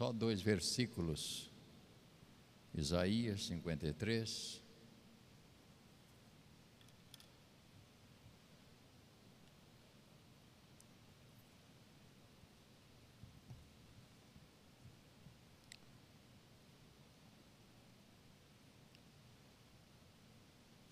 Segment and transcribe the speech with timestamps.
[0.00, 1.52] Só dois versículos.
[2.72, 4.62] Isaías 53.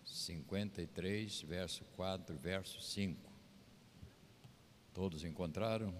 [0.04, 3.32] Cinquenta e três, verso quatro, verso cinco.
[4.92, 5.94] Todos encontraram?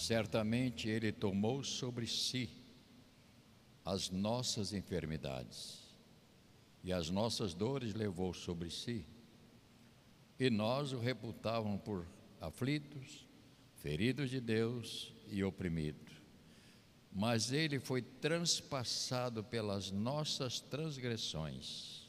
[0.00, 2.48] Certamente Ele tomou sobre si
[3.84, 5.78] as nossas enfermidades
[6.82, 9.04] e as nossas dores levou sobre si.
[10.38, 12.06] E nós o reputávamos por
[12.40, 13.28] aflitos,
[13.76, 16.10] feridos de Deus e oprimido.
[17.12, 22.08] Mas ele foi transpassado pelas nossas transgressões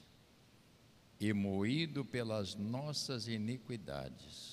[1.20, 4.51] e moído pelas nossas iniquidades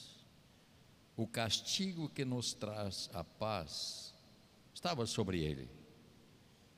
[1.18, 4.14] o castigo que nos traz a paz
[4.72, 5.68] estava sobre ele,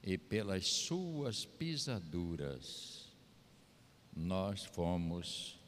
[0.03, 3.13] e pelas suas pisaduras
[4.17, 5.61] nós fomos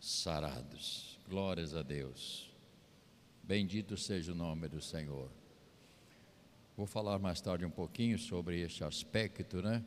[0.00, 1.18] sarados.
[1.28, 2.50] Glórias a Deus.
[3.42, 5.30] Bendito seja o nome do Senhor.
[6.74, 9.84] Vou falar mais tarde um pouquinho sobre este aspecto, né?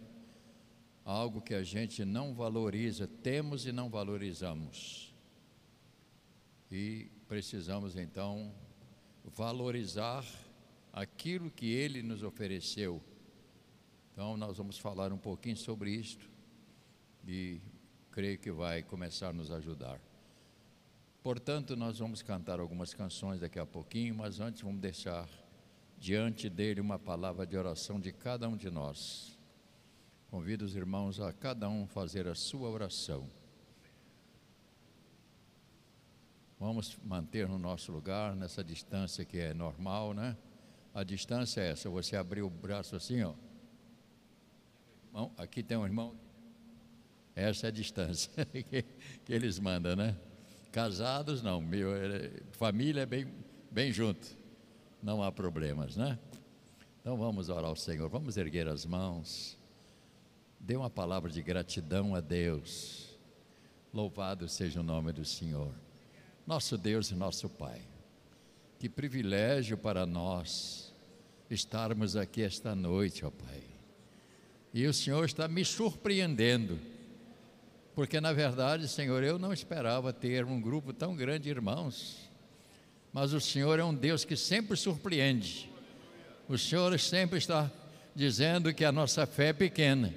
[1.03, 5.11] Algo que a gente não valoriza, temos e não valorizamos.
[6.71, 8.53] E precisamos então
[9.35, 10.23] valorizar
[10.93, 13.01] aquilo que ele nos ofereceu.
[14.11, 16.29] Então, nós vamos falar um pouquinho sobre isto
[17.27, 17.59] e
[18.11, 19.99] creio que vai começar a nos ajudar.
[21.23, 25.27] Portanto, nós vamos cantar algumas canções daqui a pouquinho, mas antes vamos deixar
[25.97, 29.35] diante dele uma palavra de oração de cada um de nós.
[30.29, 33.27] Convido os irmãos a cada um fazer a sua oração.
[36.63, 40.37] Vamos manter no nosso lugar, nessa distância que é normal, né?
[40.93, 43.33] A distância é essa, você abrir o braço assim, ó.
[45.11, 46.15] Bom, aqui tem um irmão.
[47.35, 48.81] Essa é a distância que,
[49.25, 50.15] que eles mandam, né?
[50.71, 51.59] Casados, não.
[51.59, 51.89] Meu,
[52.53, 53.27] família é bem,
[53.69, 54.25] bem junto.
[55.01, 56.17] Não há problemas, né?
[57.01, 58.07] Então vamos orar ao Senhor.
[58.07, 59.59] Vamos erguer as mãos.
[60.57, 63.19] Dê uma palavra de gratidão a Deus.
[63.93, 65.73] Louvado seja o nome do Senhor
[66.45, 67.81] nosso Deus e nosso Pai.
[68.79, 70.93] Que privilégio para nós
[71.49, 73.63] estarmos aqui esta noite, ó Pai.
[74.73, 76.79] E o Senhor está me surpreendendo,
[77.95, 82.29] porque na verdade, Senhor, eu não esperava ter um grupo tão grande de irmãos,
[83.13, 85.69] mas o Senhor é um Deus que sempre surpreende.
[86.49, 87.71] O Senhor sempre está
[88.15, 90.13] dizendo que a nossa fé é pequena.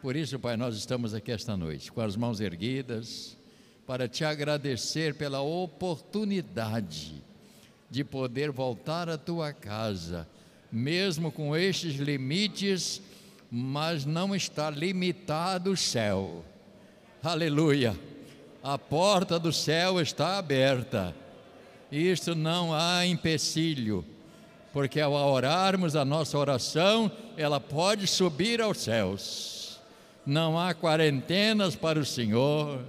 [0.00, 3.36] Por isso, Pai, nós estamos aqui esta noite, com as mãos erguidas,
[3.88, 7.14] para te agradecer pela oportunidade
[7.88, 10.28] de poder voltar à tua casa,
[10.70, 13.00] mesmo com estes limites,
[13.50, 16.44] mas não está limitado o céu.
[17.22, 17.98] Aleluia!
[18.62, 21.16] A porta do céu está aberta.
[21.90, 24.04] Isto não há empecilho,
[24.70, 29.80] porque ao orarmos a nossa oração, ela pode subir aos céus.
[30.26, 32.84] Não há quarentenas para o Senhor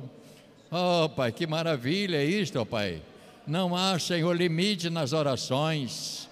[0.72, 3.02] Oh, Pai, que maravilha é isto, oh, Pai.
[3.48, 6.30] Não há, Senhor, limite nas orações.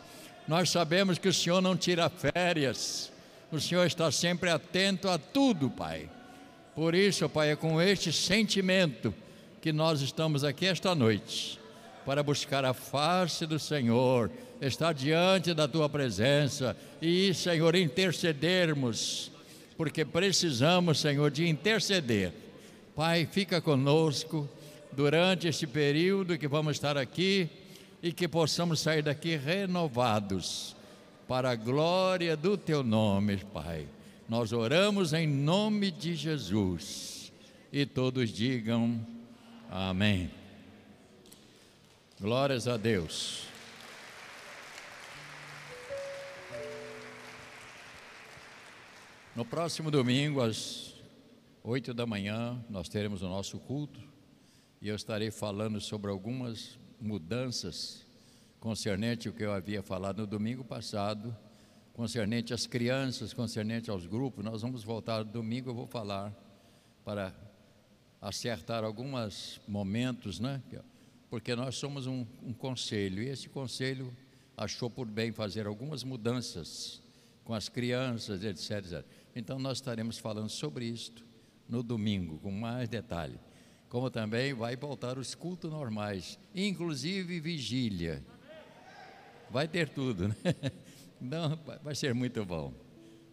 [0.47, 3.11] Nós sabemos que o Senhor não tira férias.
[3.51, 6.07] O Senhor está sempre atento a tudo, Pai.
[6.75, 9.11] Por isso, Pai, é com este sentimento
[9.59, 11.59] que nós estamos aqui esta noite
[12.05, 14.29] para buscar a face do Senhor,
[14.61, 19.31] estar diante da tua presença e, Senhor, intercedermos,
[19.75, 22.31] porque precisamos, Senhor, de interceder
[22.97, 24.49] Pai, fica conosco
[24.91, 27.47] durante este período que vamos estar aqui
[28.01, 30.75] e que possamos sair daqui renovados
[31.27, 33.87] para a glória do teu nome, Pai.
[34.27, 37.31] Nós oramos em nome de Jesus
[37.71, 38.99] e todos digam
[39.69, 40.31] amém.
[42.19, 43.43] Glórias a Deus.
[49.35, 50.86] No próximo domingo, às
[51.69, 53.99] Oito da manhã nós teremos o nosso culto
[54.81, 58.05] e eu estarei falando sobre algumas mudanças
[58.57, 61.35] concernente o que eu havia falado no domingo passado,
[61.91, 64.45] concernente às crianças, concernente aos grupos.
[64.45, 66.33] Nós vamos voltar domingo, eu vou falar
[67.03, 67.35] para
[68.21, 70.63] acertar alguns momentos, né?
[71.29, 74.15] Porque nós somos um, um conselho e esse conselho
[74.55, 77.01] achou por bem fazer algumas mudanças
[77.43, 79.05] com as crianças, etc, etc.
[79.35, 81.26] Então nós estaremos falando sobre isto
[81.67, 83.39] no domingo, com mais detalhe.
[83.89, 88.23] Como também vai voltar os cultos normais, inclusive vigília.
[89.49, 90.35] Vai ter tudo, né?
[91.19, 92.73] Não, vai ser muito bom.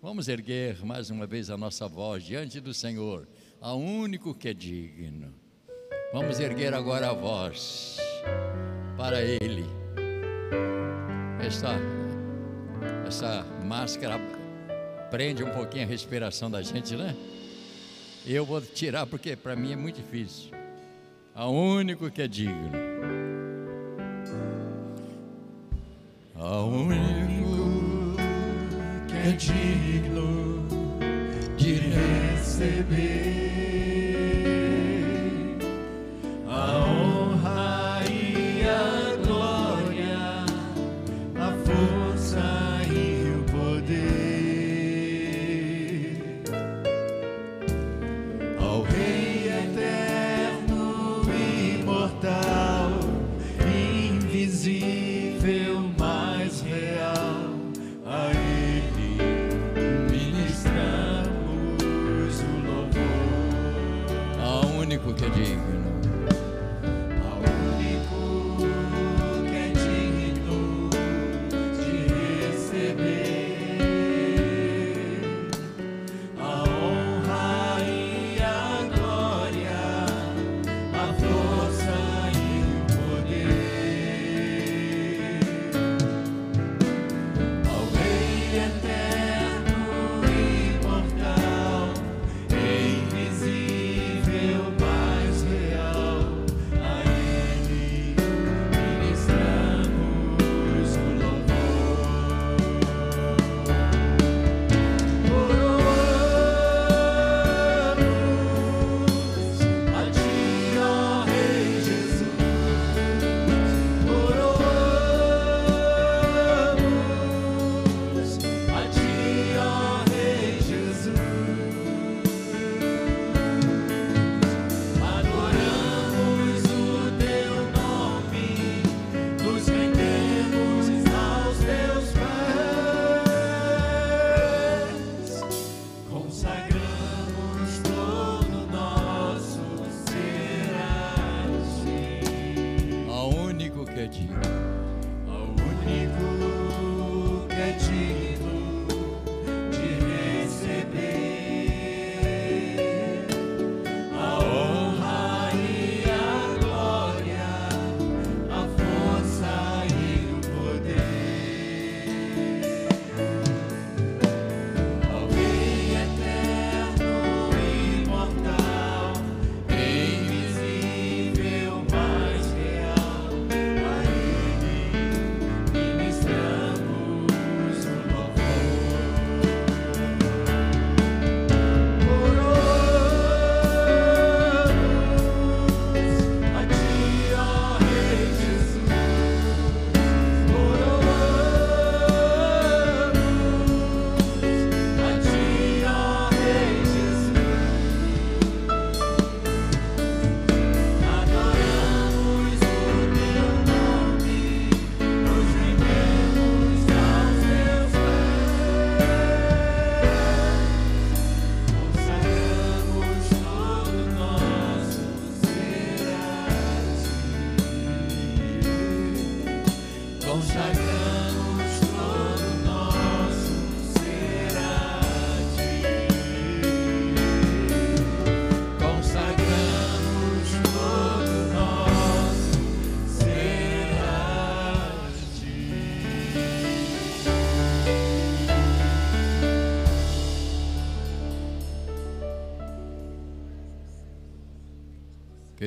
[0.01, 3.27] Vamos erguer mais uma vez a nossa voz diante do Senhor,
[3.61, 5.35] ao único que é digno.
[6.13, 7.97] Vamos erguer agora a voz
[8.97, 9.65] para Ele.
[11.45, 11.75] Essa,
[13.07, 14.19] essa máscara
[15.11, 17.17] prende um pouquinho a respiração da gente, né?
[18.27, 20.51] Eu vou tirar porque para mim é muito difícil.
[21.35, 22.71] Ao único que é digno.
[26.35, 28.17] Ao único
[29.09, 30.67] que é digno
[31.59, 31.75] de
[32.35, 33.94] receber.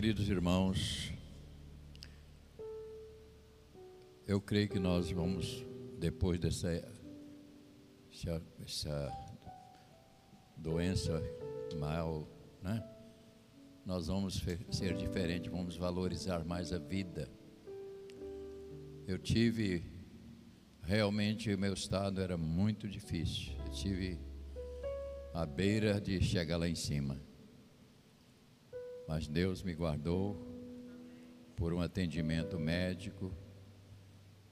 [0.08, 1.12] Queridos irmãos,
[4.26, 5.66] eu creio que nós vamos,
[6.00, 6.70] depois dessa
[8.10, 9.12] essa, essa
[10.56, 11.22] doença
[11.78, 12.26] mal,
[12.64, 12.82] né?
[13.86, 17.30] Nós vamos ser diferentes, vamos valorizar mais a vida.
[19.06, 19.84] Eu tive,
[20.84, 23.58] realmente, o meu estado era muito difícil.
[23.66, 24.18] Eu tive
[25.34, 27.27] à beira de chegar lá em cima.
[29.08, 30.36] Mas Deus me guardou
[31.56, 33.32] por um atendimento médico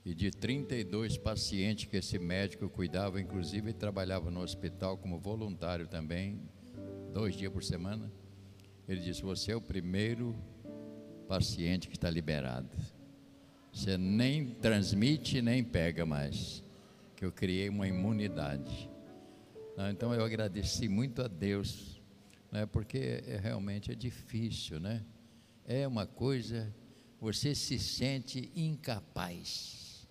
[0.06, 6.40] e de 32 pacientes que esse médico cuidava, inclusive trabalhava no hospital como voluntário também,
[7.12, 8.12] dois dias por semana.
[8.88, 10.36] Ele disse: Você é o primeiro
[11.28, 12.70] paciente que está liberado.
[13.74, 16.64] Você nem transmite nem pega mais.
[17.16, 18.90] que eu criei uma imunidade.
[19.90, 21.95] Então eu agradeci muito a Deus,
[22.56, 22.66] né?
[22.66, 25.04] porque é, realmente é difícil, né?
[25.66, 26.74] É uma coisa,
[27.20, 30.08] você se sente incapaz.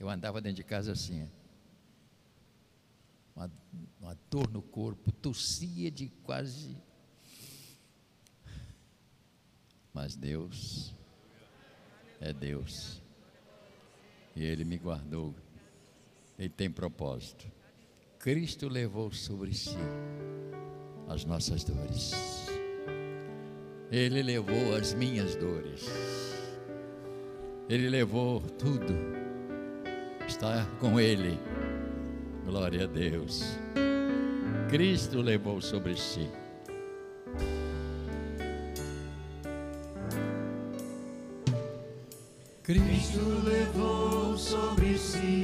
[0.00, 1.28] Eu andava dentro de casa assim,
[3.36, 3.50] uma,
[4.00, 6.76] uma dor no corpo, tossia de quase.
[9.92, 10.92] Mas Deus
[12.20, 13.00] é Deus.
[14.34, 15.32] E Ele me guardou.
[16.36, 17.46] Ele tem propósito.
[18.18, 19.76] Cristo levou sobre si
[21.08, 22.12] as nossas dores.
[23.90, 25.88] Ele levou as minhas dores.
[27.68, 28.94] Ele levou tudo.
[30.26, 31.38] Está com Ele.
[32.44, 33.58] Glória a Deus.
[34.68, 36.28] Cristo levou sobre si.
[42.64, 45.42] Cristo levou sobre si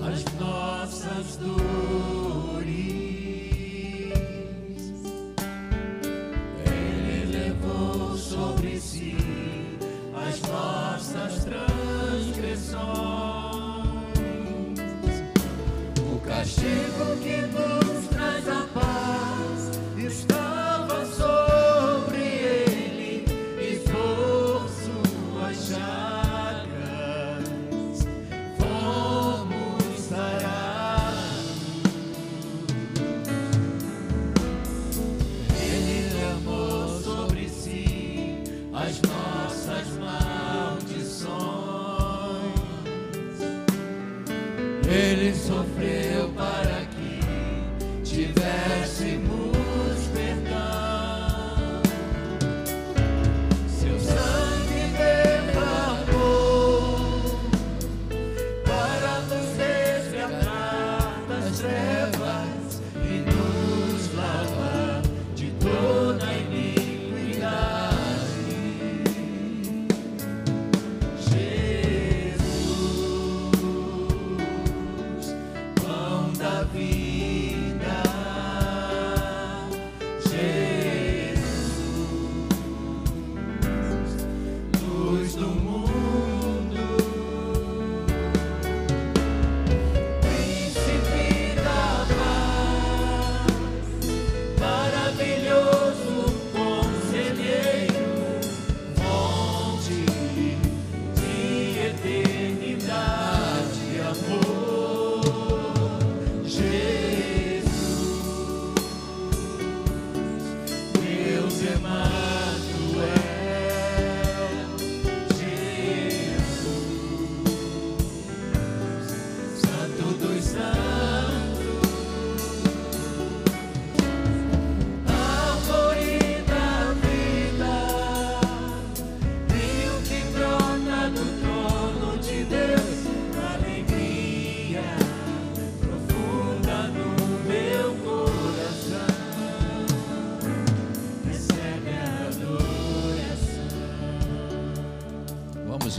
[0.00, 2.29] as nossas dores.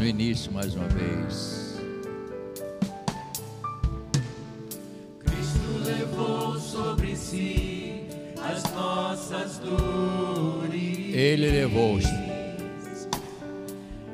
[0.01, 1.79] No início mais uma vez.
[5.19, 8.07] Cristo levou sobre si
[8.41, 11.13] as nossas dores.
[11.13, 11.99] Ele levou.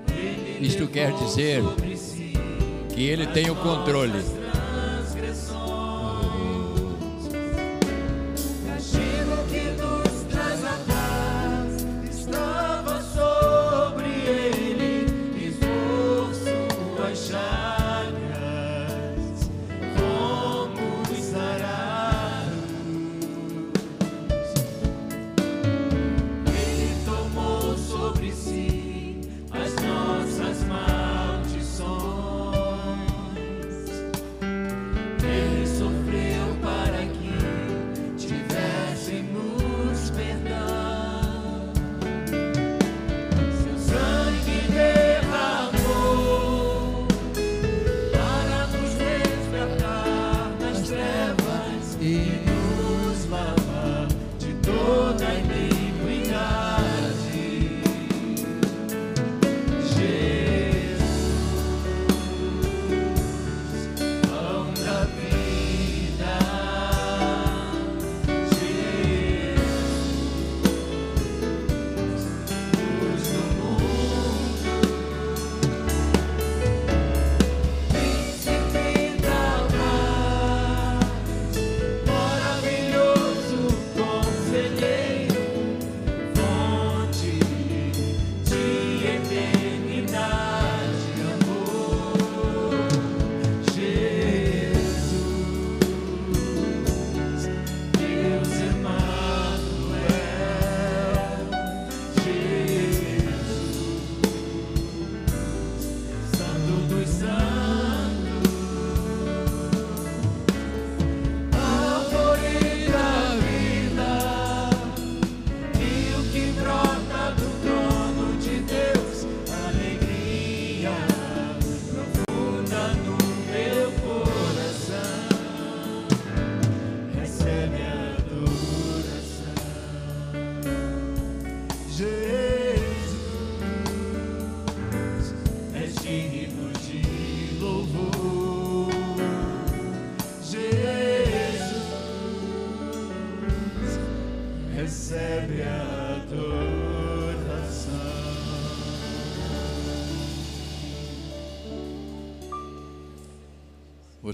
[0.10, 1.64] Ele Isto quer dizer
[1.96, 2.34] si
[2.94, 4.22] que Ele tem o controle.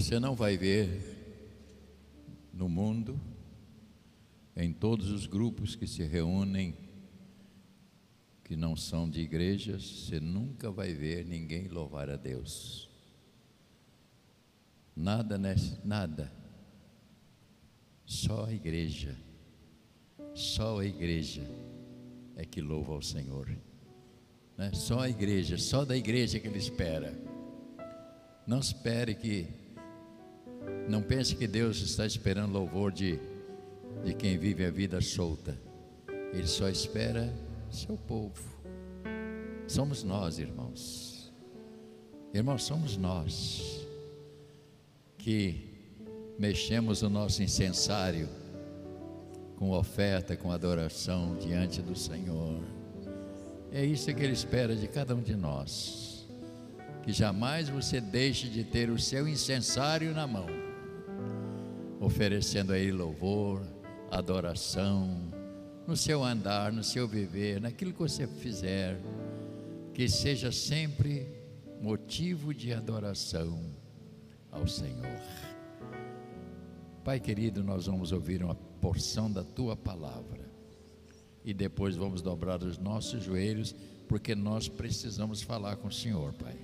[0.04, 1.00] Você não vai ver
[2.52, 3.18] no mundo,
[4.54, 6.76] em todos os grupos que se reúnem,
[8.44, 12.86] que não são de igrejas, você nunca vai ver ninguém louvar a Deus.
[14.94, 15.40] Nada,
[15.82, 16.30] nada.
[18.04, 19.16] Só a igreja,
[20.34, 21.50] só a igreja
[22.36, 23.48] é que louva ao Senhor.
[24.58, 24.70] Né?
[24.74, 27.18] Só a igreja, só da igreja que Ele espera.
[28.46, 29.63] Não espere que,
[30.88, 33.18] não pense que Deus está esperando louvor de,
[34.04, 35.58] de quem vive a vida solta.
[36.32, 37.32] Ele só espera
[37.70, 38.42] seu povo.
[39.66, 41.32] Somos nós, irmãos.
[42.32, 43.86] Irmãos, somos nós
[45.18, 45.72] que
[46.38, 48.28] mexemos o nosso incensário
[49.56, 52.60] com oferta, com adoração diante do Senhor.
[53.72, 56.28] É isso que Ele espera de cada um de nós.
[57.02, 60.46] Que jamais você deixe de ter o seu incensário na mão,
[62.00, 63.62] oferecendo a Ele louvor,
[64.10, 65.32] adoração,
[65.86, 68.98] no seu andar, no seu viver, naquilo que você fizer,
[69.92, 71.28] que seja sempre
[71.80, 73.60] motivo de adoração
[74.50, 75.20] ao Senhor.
[77.04, 80.44] Pai querido, nós vamos ouvir uma porção da tua palavra
[81.44, 83.74] e depois vamos dobrar os nossos joelhos,
[84.08, 86.56] porque nós precisamos falar com o Senhor, Pai.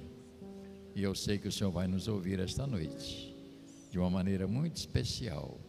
[0.95, 3.30] E eu sei que o Senhor vai nos ouvir esta noite,
[3.91, 5.61] de uma maneira muito especial,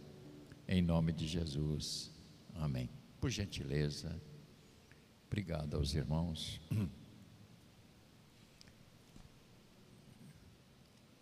[0.68, 2.12] em nome de Jesus.
[2.54, 2.88] Amém.
[3.20, 4.22] Por gentileza,
[5.26, 6.62] obrigado aos irmãos.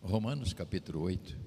[0.01, 1.38] Romanos capítulo 8.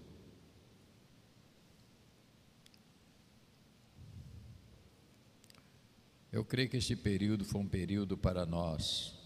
[6.33, 9.21] Eu creio que esse período foi um período para nós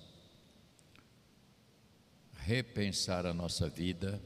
[2.33, 4.21] repensar a nossa vida,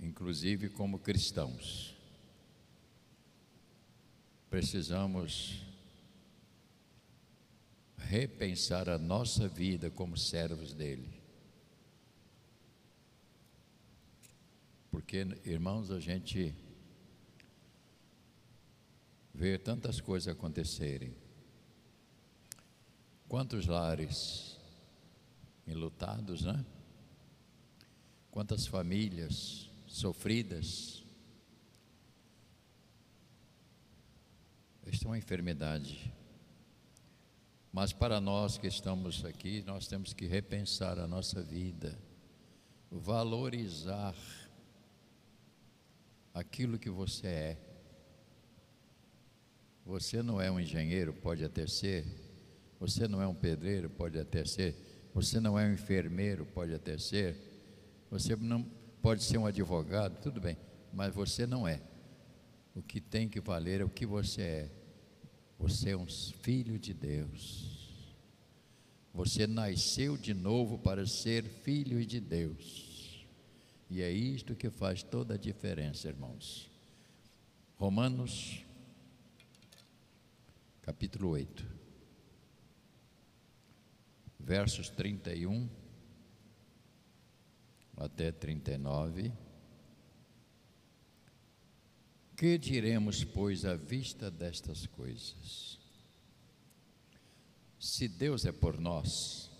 [0.00, 1.94] inclusive como cristãos.
[4.50, 5.64] Precisamos
[7.96, 11.22] repensar a nossa vida como servos dele.
[14.90, 16.54] Porque, irmãos, a gente
[19.34, 21.12] vê tantas coisas acontecerem.
[23.28, 24.56] Quantos lares
[25.66, 26.64] enlutados, né?
[28.30, 31.04] Quantas famílias sofridas.
[34.84, 36.12] Esta é uma enfermidade.
[37.72, 41.96] Mas para nós que estamos aqui, nós temos que repensar a nossa vida,
[42.90, 44.14] valorizar
[46.32, 47.58] aquilo que você é.
[49.86, 52.04] Você não é um engenheiro, pode até ser.
[52.80, 54.74] Você não é um pedreiro, pode até ser.
[55.14, 57.36] Você não é um enfermeiro, pode até ser.
[58.10, 60.56] Você não pode ser um advogado, tudo bem,
[60.90, 61.78] mas você não é.
[62.74, 64.70] O que tem que valer é o que você é.
[65.58, 68.16] Você é um filho de Deus.
[69.12, 73.26] Você nasceu de novo para ser filho de Deus.
[73.90, 76.70] E é isto que faz toda a diferença, irmãos.
[77.76, 78.64] Romanos,
[80.80, 81.62] capítulo 8,
[84.40, 85.83] versos 31
[87.96, 89.32] até 39.
[92.36, 95.78] Que diremos, pois, à vista destas coisas?
[97.78, 99.50] Se Deus é por nós,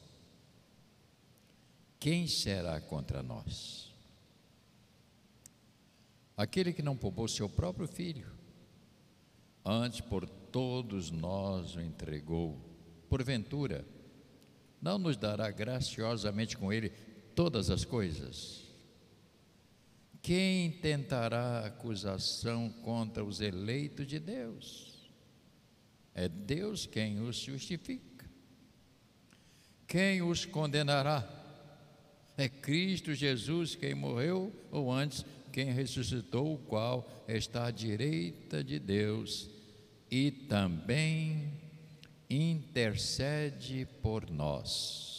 [2.01, 3.93] quem será contra nós?
[6.37, 8.31] Aquele que não poupou seu próprio filho,
[9.65, 12.59] antes por todos nós o entregou,
[13.09, 13.87] porventura,
[14.83, 16.93] não nos dará graciosamente com ele
[17.35, 18.65] todas as coisas?
[20.23, 25.11] Quem tentará acusação contra os eleitos de Deus?
[26.15, 28.25] É Deus quem os justifica.
[29.87, 31.29] Quem os condenará?
[32.37, 38.79] É Cristo Jesus quem morreu, ou antes quem ressuscitou, o qual está à direita de
[38.79, 39.49] Deus
[40.11, 41.53] e também
[42.29, 45.14] intercede por nós.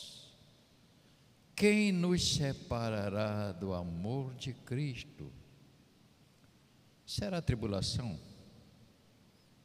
[1.55, 5.31] Quem nos separará do amor de Cristo?
[7.05, 8.19] Será tribulação,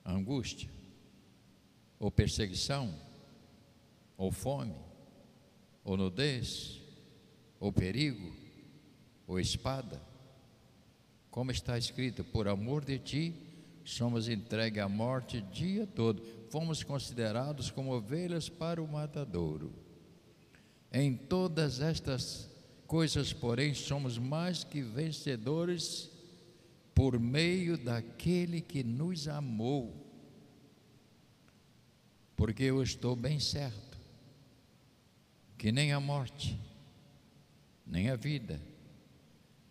[0.05, 0.71] angústia,
[1.99, 2.95] ou perseguição,
[4.17, 4.77] ou fome,
[5.83, 6.81] ou nudez,
[7.59, 8.37] ou perigo,
[9.27, 10.01] ou espada?
[11.29, 13.35] Como está escrito, por amor de ti,
[13.85, 16.23] somos entregues à morte dia todo.
[16.51, 19.90] Fomos considerados como ovelhas para o matadouro.
[20.93, 22.49] Em todas estas
[22.87, 26.11] coisas, porém, somos mais que vencedores
[26.95, 30.07] por meio daquele que nos amou.
[32.37, 33.91] Porque eu estou bem certo
[35.57, 36.59] que nem a morte,
[37.87, 38.59] nem a vida,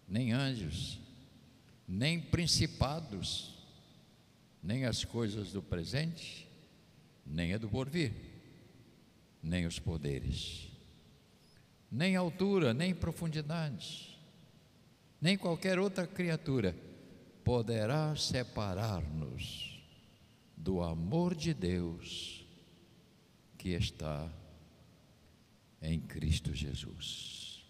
[0.07, 0.99] nem anjos,
[1.87, 3.55] nem principados,
[4.61, 6.47] nem as coisas do presente,
[7.25, 8.13] nem a do porvir,
[9.41, 10.68] nem os poderes,
[11.91, 14.17] nem altura, nem profundidade,
[15.21, 16.75] nem qualquer outra criatura
[17.43, 19.81] poderá separar-nos
[20.55, 22.45] do amor de Deus
[23.57, 24.31] que está
[25.81, 27.63] em Cristo Jesus.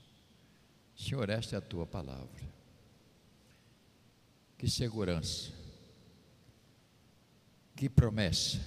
[0.96, 2.50] Senhor, esta é a tua palavra.
[4.58, 5.54] Que segurança,
[7.76, 8.60] que promessa.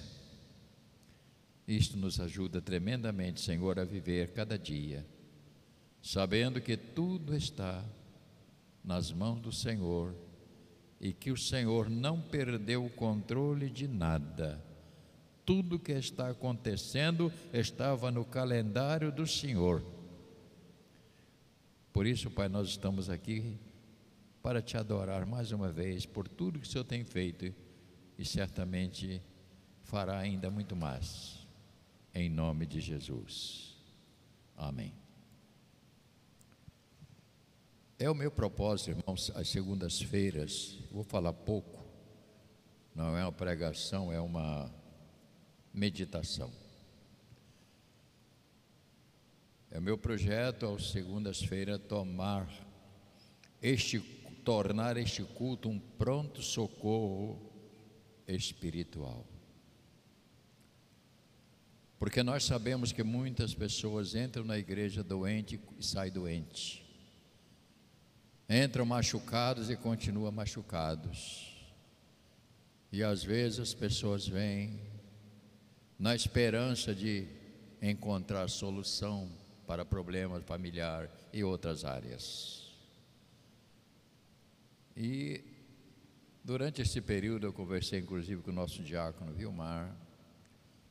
[1.68, 5.06] Isto nos ajuda tremendamente, Senhor, a viver cada dia,
[6.02, 7.82] sabendo que tudo está
[8.84, 10.14] nas mãos do Senhor
[11.00, 14.62] e que o Senhor não perdeu o controle de nada
[15.44, 19.84] tudo que está acontecendo estava no calendário do Senhor.
[21.92, 23.58] Por isso, Pai, nós estamos aqui
[24.42, 27.54] para te adorar mais uma vez por tudo que o Senhor tem feito
[28.18, 29.20] e certamente
[29.82, 31.46] fará ainda muito mais.
[32.14, 33.76] Em nome de Jesus.
[34.56, 35.01] Amém.
[38.02, 41.86] É o meu propósito, irmãos, às segundas-feiras, vou falar pouco,
[42.96, 44.74] não é uma pregação, é uma
[45.72, 46.50] meditação.
[49.70, 52.52] É o meu projeto, às segundas-feiras, tomar
[53.62, 54.00] este,
[54.44, 57.40] tornar este culto um pronto socorro
[58.26, 59.24] espiritual.
[62.00, 66.81] Porque nós sabemos que muitas pessoas entram na igreja doente e saem doente.
[68.48, 71.52] Entram machucados e continuam machucados.
[72.90, 74.80] E às vezes as pessoas vêm
[75.98, 77.26] na esperança de
[77.80, 79.30] encontrar solução
[79.66, 82.70] para problemas familiares e outras áreas.
[84.96, 85.42] E
[86.44, 89.96] durante esse período eu conversei inclusive com o nosso diácono Vilmar,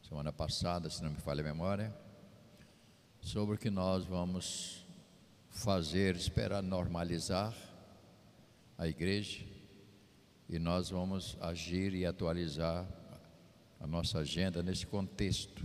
[0.07, 1.95] semana passada, se não me falha a memória,
[3.21, 4.80] sobre o que nós vamos
[5.51, 7.55] fazer, esperar normalizar
[8.77, 9.45] a igreja
[10.49, 12.87] e nós vamos agir e atualizar
[13.79, 15.63] a nossa agenda nesse contexto.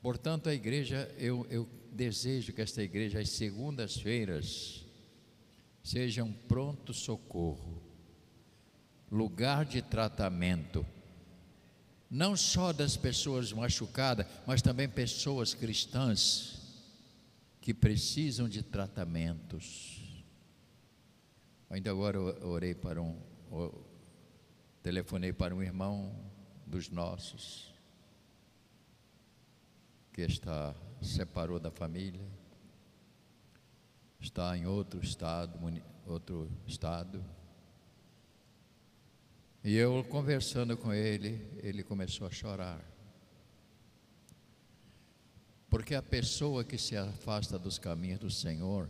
[0.00, 4.84] Portanto, a igreja, eu, eu desejo que esta igreja, às segundas-feiras,
[5.82, 7.82] seja um pronto socorro,
[9.10, 10.86] lugar de tratamento,
[12.10, 16.57] não só das pessoas machucadas, mas também pessoas cristãs
[17.68, 20.24] que precisam de tratamentos.
[21.68, 23.20] Ainda agora orei para um,
[24.82, 26.18] Telefonei para um irmão
[26.66, 27.70] dos nossos
[30.14, 32.26] que está separou da família,
[34.18, 35.58] está em outro estado,
[36.06, 37.22] outro estado.
[39.62, 42.97] E eu conversando com ele, ele começou a chorar.
[45.68, 48.88] Porque a pessoa que se afasta dos caminhos do Senhor,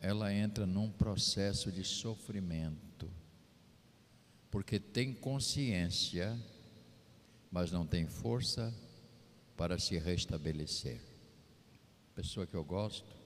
[0.00, 2.88] ela entra num processo de sofrimento
[4.50, 6.38] porque tem consciência,
[7.50, 8.74] mas não tem força
[9.56, 11.00] para se restabelecer.
[12.14, 13.16] Pessoa que eu gosto,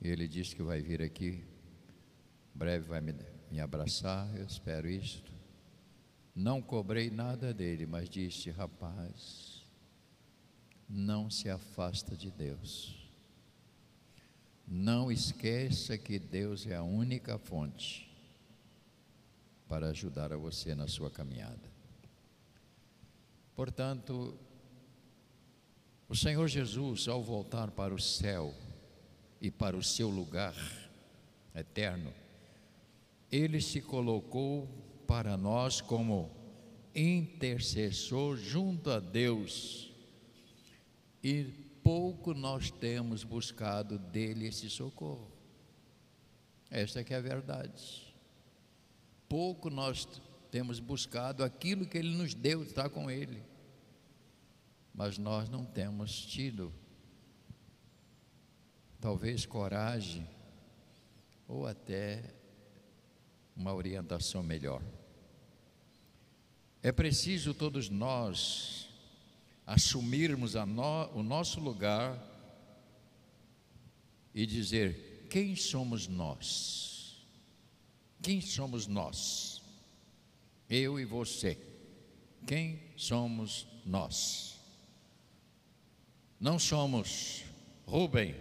[0.00, 1.44] e ele disse que vai vir aqui,
[2.54, 3.14] breve vai me,
[3.50, 5.32] me abraçar, eu espero isto.
[6.34, 9.47] Não cobrei nada dele, mas disse: rapaz,
[10.88, 12.96] não se afasta de Deus.
[14.66, 18.08] Não esqueça que Deus é a única fonte
[19.68, 21.78] para ajudar a você na sua caminhada.
[23.54, 24.34] Portanto,
[26.08, 28.54] o Senhor Jesus, ao voltar para o céu
[29.40, 30.54] e para o seu lugar
[31.54, 32.12] eterno,
[33.30, 34.66] ele se colocou
[35.06, 36.30] para nós como
[36.94, 39.87] intercessor junto a Deus.
[41.22, 41.44] E
[41.82, 45.30] pouco nós temos buscado dele esse socorro.
[46.70, 48.08] Esta que é a verdade
[49.28, 50.08] pouco nós
[50.50, 53.42] temos buscado aquilo que Ele nos deu, está com Ele.
[54.94, 56.72] Mas nós não temos tido,
[59.00, 60.26] talvez, coragem
[61.46, 62.34] ou até
[63.54, 64.82] uma orientação melhor.
[66.82, 68.87] É preciso todos nós
[69.68, 72.18] assumirmos no, o nosso lugar
[74.34, 77.26] e dizer: quem somos nós?
[78.22, 79.62] Quem somos nós?
[80.70, 81.58] Eu e você.
[82.46, 84.58] Quem somos nós?
[86.40, 87.44] Não somos
[87.84, 88.34] Rubem,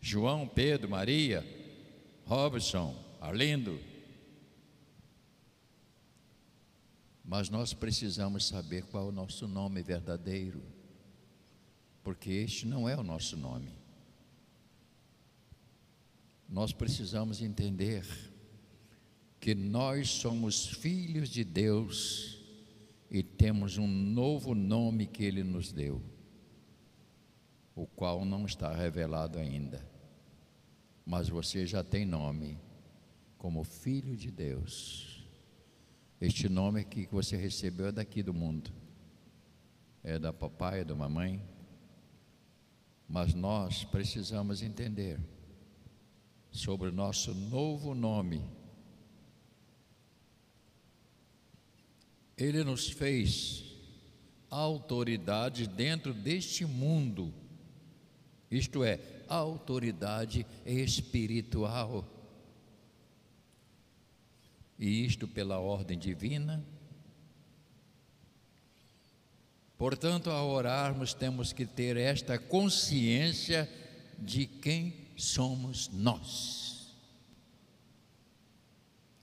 [0.00, 1.42] João, Pedro, Maria,
[2.26, 3.80] Robson, Arlindo.
[7.32, 10.62] Mas nós precisamos saber qual é o nosso nome verdadeiro,
[12.04, 13.72] porque este não é o nosso nome.
[16.46, 18.06] Nós precisamos entender
[19.40, 22.38] que nós somos filhos de Deus
[23.10, 26.02] e temos um novo nome que Ele nos deu,
[27.74, 29.82] o qual não está revelado ainda.
[31.02, 32.58] Mas você já tem nome
[33.38, 35.11] como filho de Deus.
[36.22, 38.72] Este nome que você recebeu é daqui do mundo,
[40.02, 41.42] é da papai, é da mamãe.
[43.06, 45.20] Mas nós precisamos entender
[46.50, 48.42] sobre o nosso novo nome
[52.42, 53.64] Ele nos fez
[54.50, 57.32] autoridade dentro deste mundo,
[58.50, 62.04] isto é, autoridade espiritual.
[64.78, 66.64] E isto pela ordem divina.
[69.76, 73.68] Portanto, ao orarmos, temos que ter esta consciência
[74.18, 76.92] de quem somos nós.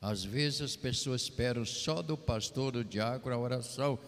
[0.02, 4.00] Às vezes as pessoas esperam só do pastor, do diácono, a oração,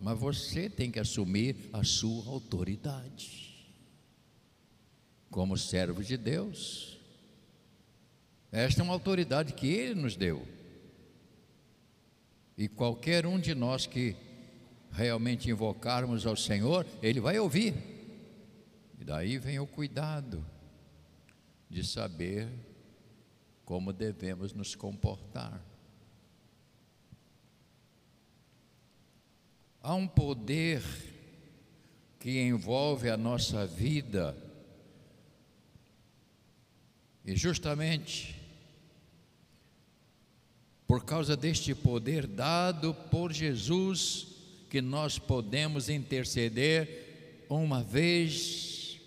[0.00, 3.50] mas você tem que assumir a sua autoridade
[5.30, 6.98] como servo de Deus.
[8.50, 10.46] Esta é uma autoridade que Ele nos deu.
[12.60, 14.14] E qualquer um de nós que
[14.92, 17.72] realmente invocarmos ao Senhor, Ele vai ouvir.
[18.98, 20.44] E daí vem o cuidado
[21.70, 22.50] de saber
[23.64, 25.58] como devemos nos comportar.
[29.82, 30.82] Há um poder
[32.18, 34.36] que envolve a nossa vida,
[37.24, 38.38] e justamente
[40.90, 44.26] por causa deste poder dado por Jesus,
[44.68, 48.98] que nós podemos interceder uma vez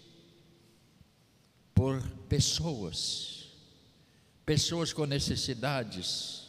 [1.75, 3.51] por pessoas
[4.45, 6.47] pessoas com necessidades.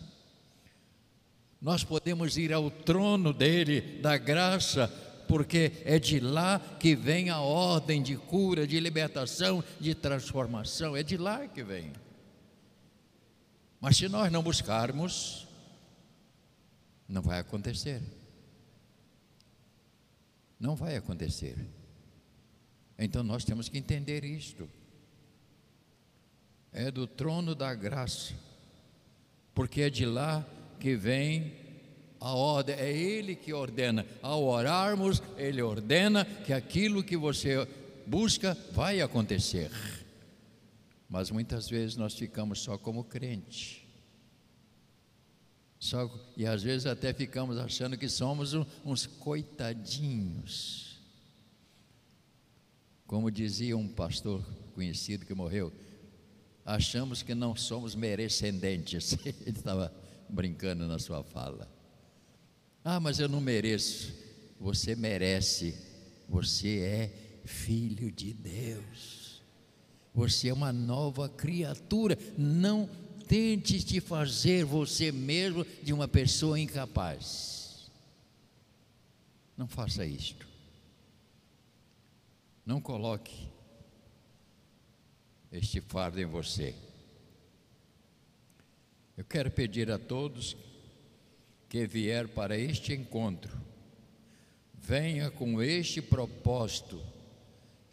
[1.60, 4.86] Nós podemos ir ao trono dele, da graça,
[5.26, 11.02] porque é de lá que vem a ordem de cura, de libertação, de transformação, é
[11.02, 12.03] de lá que vem.
[13.84, 15.46] Mas se nós não buscarmos,
[17.06, 18.00] não vai acontecer.
[20.58, 21.54] Não vai acontecer.
[22.98, 24.66] Então nós temos que entender isto
[26.72, 28.32] é do trono da graça,
[29.54, 30.42] porque é de lá
[30.80, 31.52] que vem
[32.18, 34.06] a ordem, é Ele que ordena.
[34.22, 37.68] Ao orarmos, Ele ordena que aquilo que você
[38.06, 39.70] busca vai acontecer.
[41.14, 43.86] Mas muitas vezes nós ficamos só como crente.
[45.78, 48.52] Só, e às vezes até ficamos achando que somos
[48.84, 50.98] uns coitadinhos.
[53.06, 55.72] Como dizia um pastor conhecido que morreu,
[56.66, 59.12] achamos que não somos merecendentes.
[59.24, 59.94] Ele estava
[60.28, 61.72] brincando na sua fala.
[62.82, 64.12] Ah, mas eu não mereço.
[64.58, 65.78] Você merece.
[66.28, 69.23] Você é filho de Deus.
[70.14, 72.16] Você é uma nova criatura.
[72.38, 72.88] Não
[73.26, 77.90] tente te fazer você mesmo de uma pessoa incapaz.
[79.56, 80.46] Não faça isto.
[82.64, 83.48] Não coloque
[85.52, 86.74] este fardo em você.
[89.16, 90.56] Eu quero pedir a todos
[91.68, 93.60] que vier para este encontro,
[94.74, 97.00] venha com este propósito.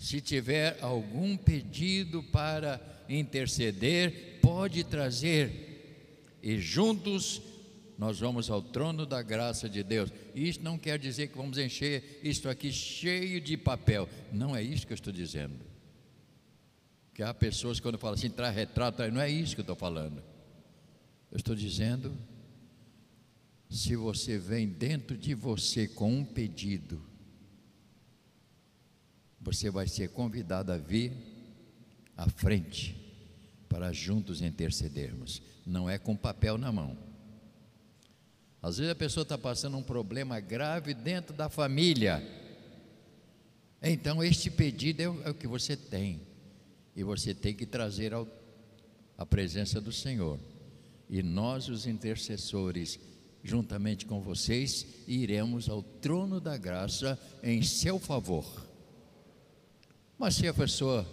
[0.01, 7.39] Se tiver algum pedido para interceder, pode trazer e juntos
[7.99, 10.11] nós vamos ao trono da graça de Deus.
[10.33, 14.09] Isso não quer dizer que vamos encher isto aqui cheio de papel.
[14.33, 15.59] Não é isso que eu estou dizendo.
[17.13, 19.75] Que há pessoas que quando falam assim, traz retrato, não é isso que eu estou
[19.75, 20.23] falando.
[21.31, 22.11] Eu estou dizendo,
[23.69, 27.10] se você vem dentro de você com um pedido,
[29.51, 31.11] você vai ser convidado a vir
[32.15, 32.95] à frente
[33.67, 35.41] para juntos intercedermos.
[35.65, 36.97] Não é com papel na mão.
[38.61, 42.23] Às vezes a pessoa está passando um problema grave dentro da família.
[43.81, 46.21] Então, este pedido é o, é o que você tem.
[46.95, 48.27] E você tem que trazer ao,
[49.17, 50.39] a presença do Senhor.
[51.09, 52.99] E nós, os intercessores,
[53.43, 58.70] juntamente com vocês, iremos ao trono da graça em seu favor.
[60.21, 61.03] Mas se a pessoa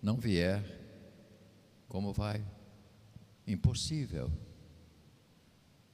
[0.00, 0.62] não vier,
[1.88, 2.40] como vai?
[3.44, 4.30] Impossível.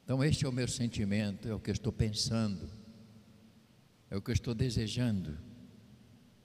[0.05, 2.69] Então, este é o meu sentimento, é o que eu estou pensando,
[4.11, 5.39] é o que eu estou desejando.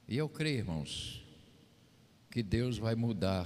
[0.08, 1.28] E eu creio, irmãos,
[2.32, 3.46] que Deus vai mudar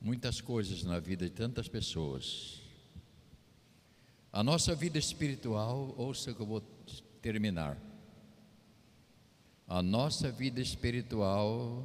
[0.00, 2.62] muitas coisas na vida de tantas pessoas.
[4.32, 6.60] A nossa vida espiritual, ouça que eu vou
[7.20, 7.76] terminar.
[9.66, 11.82] A nossa vida espiritual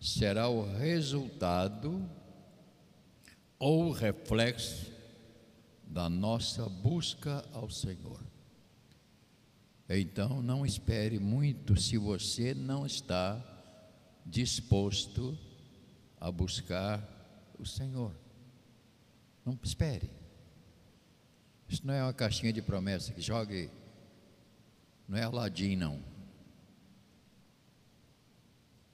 [0.00, 2.08] será o resultado
[3.58, 4.90] ou reflexo
[5.84, 8.20] da nossa busca ao Senhor.
[9.88, 13.40] Então, não espere muito se você não está
[14.24, 15.38] disposto
[16.18, 17.06] a buscar
[17.58, 18.14] o Senhor.
[19.44, 20.10] Não espere.
[21.68, 23.70] Isso não é uma caixinha de promessa que jogue,
[25.08, 26.02] não é Aladim, não.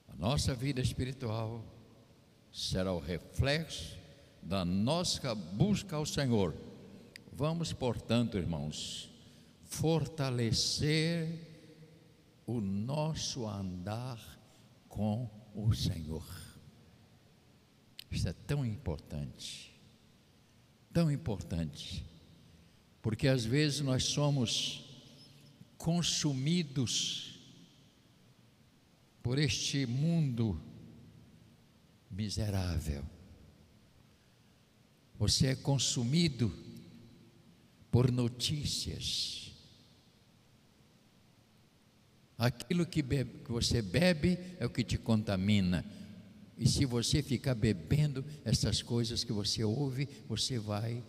[0.07, 1.65] A nossa vida espiritual
[2.51, 3.97] será o reflexo
[4.43, 6.53] da nossa busca ao Senhor
[7.39, 9.09] Vamos, portanto, irmãos,
[9.63, 11.39] fortalecer
[12.45, 14.19] o nosso andar
[14.89, 16.27] com o Senhor.
[18.11, 19.73] Isso é tão importante,
[20.91, 22.05] tão importante,
[23.01, 24.83] porque às vezes nós somos
[25.77, 27.28] consumidos
[29.21, 30.59] por este mundo
[32.09, 33.03] miserável.
[35.17, 36.51] Você é consumido
[37.91, 39.51] por notícias.
[42.37, 45.85] Aquilo que, bebe, que, você bebe é o que te contamina.
[46.57, 51.03] E se você ficar bebendo essas coisas que você ouve, você vai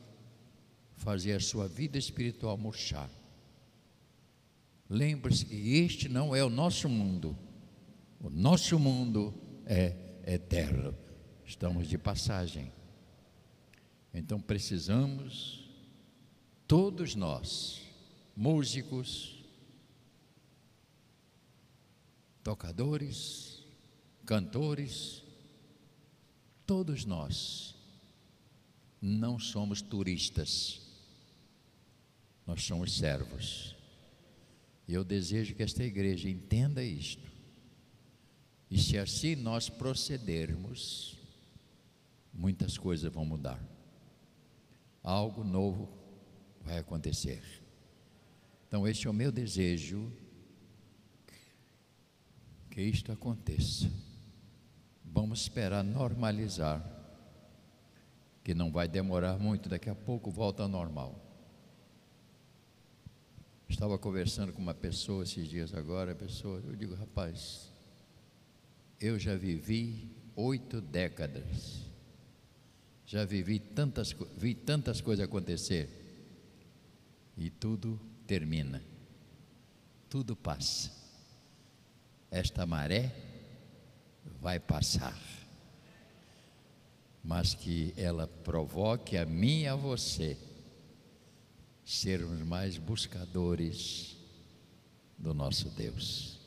[0.97, 3.11] fazer a sua vida espiritual murchar.
[4.89, 7.39] Lembre-se que este não é o nosso mundo.
[8.21, 9.33] O nosso mundo
[9.65, 10.95] é eterno.
[11.43, 12.71] Estamos de passagem.
[14.13, 15.67] Então precisamos
[16.67, 17.81] todos nós,
[18.37, 19.43] músicos,
[22.45, 23.65] tocadores,
[24.27, 25.23] cantores,
[26.67, 27.75] todos nós
[29.01, 30.83] não somos turistas,
[32.47, 33.75] nós somos servos.
[34.87, 37.30] E eu desejo que esta igreja entenda isto.
[38.71, 41.19] E se assim nós procedermos,
[42.33, 43.61] muitas coisas vão mudar.
[45.03, 45.89] Algo novo
[46.61, 47.43] vai acontecer.
[48.69, 50.13] Então, este é o meu desejo
[52.71, 53.91] que isto aconteça.
[55.05, 56.81] Vamos esperar normalizar,
[58.45, 61.19] que não vai demorar muito, daqui a pouco volta ao normal.
[63.69, 67.70] Estava conversando com uma pessoa esses dias agora, a pessoa, eu digo, rapaz,
[69.01, 71.81] eu já vivi oito décadas,
[73.07, 75.89] já vivi tantas, vi tantas coisas acontecer
[77.37, 78.83] e tudo termina,
[80.09, 80.93] tudo passa.
[82.31, 83.13] Esta maré
[84.41, 85.19] vai passar,
[87.25, 90.37] mas que ela provoque a mim e a você
[91.85, 94.17] sermos mais buscadores
[95.19, 96.40] do nosso Deus.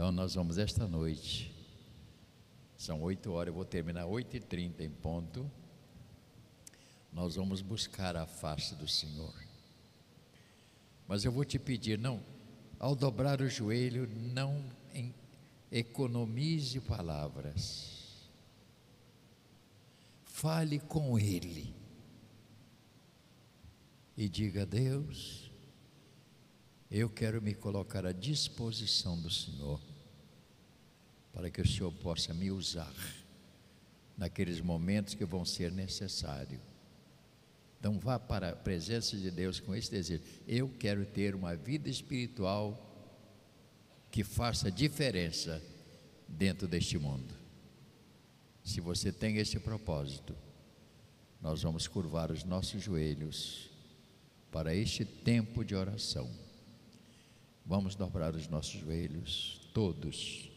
[0.00, 1.54] Então nós vamos esta noite,
[2.74, 5.48] são oito horas, eu vou terminar oito e trinta em ponto.
[7.12, 9.34] Nós vamos buscar a face do Senhor.
[11.06, 12.22] Mas eu vou te pedir, não,
[12.78, 14.64] ao dobrar o joelho, não
[15.70, 18.26] economize palavras.
[20.24, 21.74] Fale com Ele.
[24.16, 25.50] E diga Deus,
[26.90, 29.89] eu quero me colocar à disposição do Senhor,
[31.32, 32.94] para que o Senhor possa me usar
[34.16, 36.60] naqueles momentos que vão ser necessários
[37.80, 40.22] então vá para a presença de Deus com esse desejo.
[40.46, 42.78] Eu quero ter uma vida espiritual
[44.10, 45.62] que faça diferença
[46.28, 47.34] dentro deste mundo.
[48.62, 50.36] Se você tem esse propósito,
[51.40, 53.70] nós vamos curvar os nossos joelhos
[54.52, 56.30] para este tempo de oração.
[57.64, 60.49] Vamos dobrar os nossos joelhos, todos.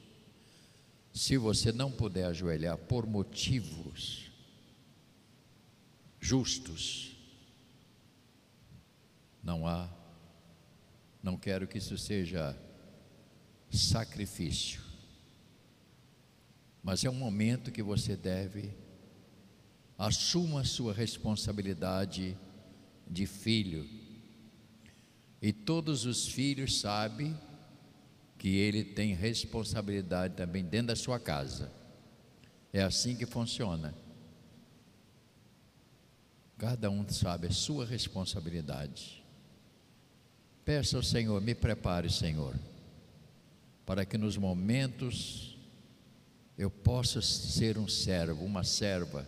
[1.13, 4.31] Se você não puder ajoelhar por motivos
[6.19, 7.15] justos,
[9.43, 9.89] não há,
[11.21, 12.57] não quero que isso seja
[13.69, 14.81] sacrifício,
[16.81, 18.75] mas é um momento que você deve
[19.97, 22.37] assuma a sua responsabilidade
[23.07, 23.87] de filho.
[25.41, 27.37] E todos os filhos sabem
[28.43, 31.71] que ele tem responsabilidade também dentro da sua casa.
[32.73, 33.95] É assim que funciona.
[36.57, 39.23] Cada um sabe a sua responsabilidade.
[40.65, 42.53] Peça ao Senhor, me prepare, Senhor,
[43.85, 45.57] para que nos momentos
[46.57, 49.25] eu possa ser um servo, uma serva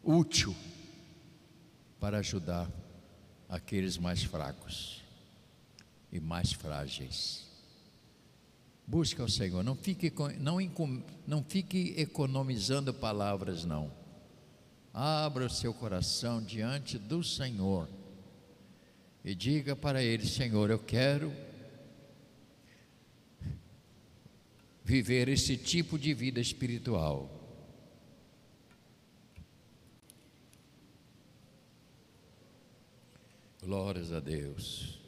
[0.00, 0.54] útil
[1.98, 2.70] para ajudar
[3.48, 5.02] aqueles mais fracos
[6.12, 7.50] e mais frágeis.
[8.86, 10.58] Busca o Senhor, não fique, não,
[11.26, 13.92] não fique economizando palavras, não.
[14.92, 17.88] Abra o seu coração diante do Senhor
[19.24, 21.32] e diga para Ele: Senhor, eu quero
[24.84, 27.42] viver esse tipo de vida espiritual.
[33.62, 34.98] Glórias a Deus.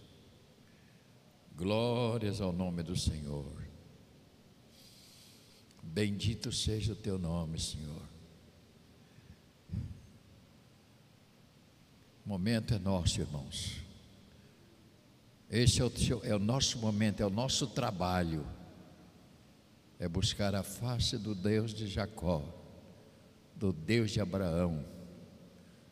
[1.56, 3.63] Glórias ao nome do Senhor.
[5.95, 8.03] Bendito seja o teu nome, Senhor.
[12.26, 13.76] O momento é nosso, irmãos.
[15.49, 15.92] Esse é o,
[16.24, 18.45] é o nosso momento, é o nosso trabalho.
[20.01, 22.42] É buscar a face do Deus de Jacó,
[23.55, 24.84] do Deus de Abraão,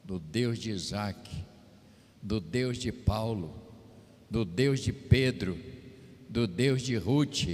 [0.03, 1.47] do Deus de Isaac
[2.23, 3.53] do Deus de Paulo,
[4.31, 5.59] do Deus de Pedro,
[6.29, 7.49] do Deus de Ruth.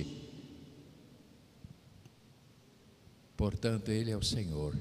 [3.39, 4.76] Portanto, Ele é o Senhor.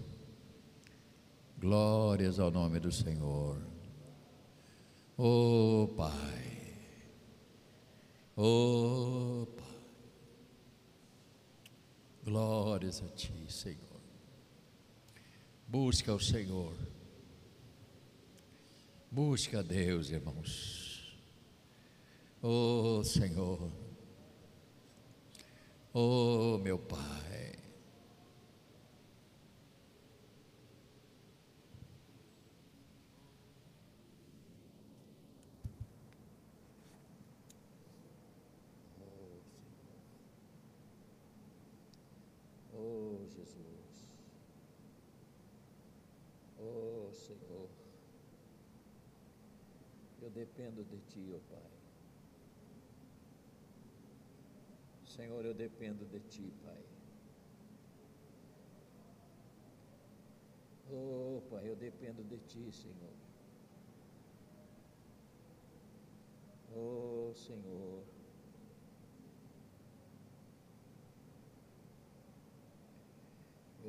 [1.58, 3.62] Glórias ao nome do Senhor.
[5.18, 6.76] Oh Pai,
[8.36, 9.80] oh Pai,
[12.24, 13.80] glórias a Ti, Senhor.
[15.68, 16.76] Busca o Senhor
[19.10, 21.18] Busca a Deus, irmãos.
[22.41, 23.72] Oh Senhor.
[25.93, 27.55] Oh meu Pai.
[42.97, 44.07] Oh Jesus.
[46.59, 47.69] Oh Senhor.
[50.19, 51.71] Eu dependo de Ti, oh Pai.
[55.05, 56.83] Senhor, eu dependo de Ti, Pai.
[60.91, 63.13] Oh, Pai, eu dependo de Ti, Senhor.
[66.75, 68.16] Oh, Senhor.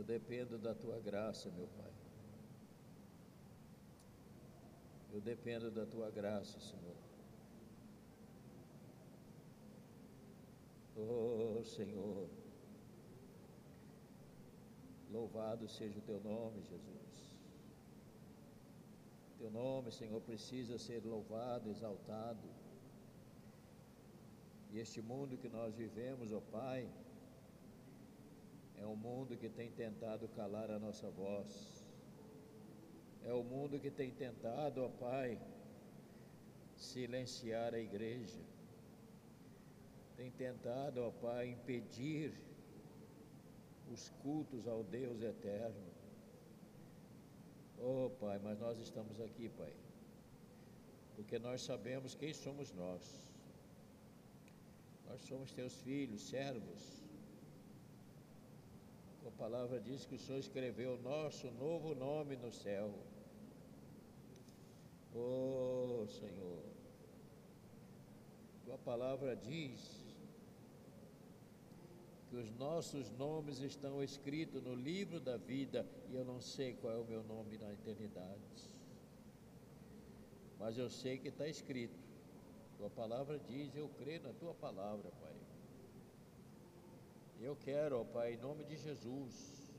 [0.09, 1.92] Dependo da Tua graça, meu Pai.
[5.12, 6.96] Eu dependo da tua graça, Senhor.
[10.96, 12.28] Oh, Senhor.
[15.11, 17.16] Louvado seja o teu nome, Jesus.
[19.38, 22.48] Teu nome, Senhor, precisa ser louvado, exaltado.
[24.70, 26.86] E este mundo que nós vivemos, ó oh Pai,
[28.81, 31.85] é um mundo que tem tentado calar a nossa voz.
[33.24, 35.39] É o mundo que tem tentado, ó Pai,
[36.76, 38.41] silenciar a igreja.
[40.16, 42.33] Tem tentado, ó Pai, impedir
[43.93, 45.89] os cultos ao Deus eterno.
[47.81, 49.72] Oh Pai, mas nós estamos aqui, Pai,
[51.16, 53.29] porque nós sabemos quem somos nós.
[55.09, 57.07] Nós somos teus filhos, servos.
[59.29, 62.91] A palavra diz que o Senhor escreveu o nosso novo nome no céu.
[65.14, 66.62] Oh Senhor,
[68.64, 70.03] tua palavra diz
[72.31, 76.95] que os nossos nomes estão escritos no livro da vida e eu não sei qual
[76.95, 78.70] é o meu nome na eternidade,
[80.59, 81.99] mas eu sei que está escrito.
[82.79, 85.38] Tua palavra diz, eu creio na tua palavra, Pai.
[87.41, 89.72] Eu quero, ó Pai, em nome de Jesus,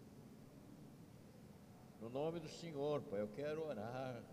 [1.99, 4.23] no nome do Senhor, Pai, eu quero orar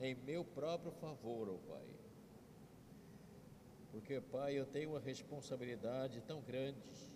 [0.00, 1.86] em meu próprio favor, ó Pai.
[3.92, 7.14] Porque, Pai, eu tenho uma responsabilidade tão grande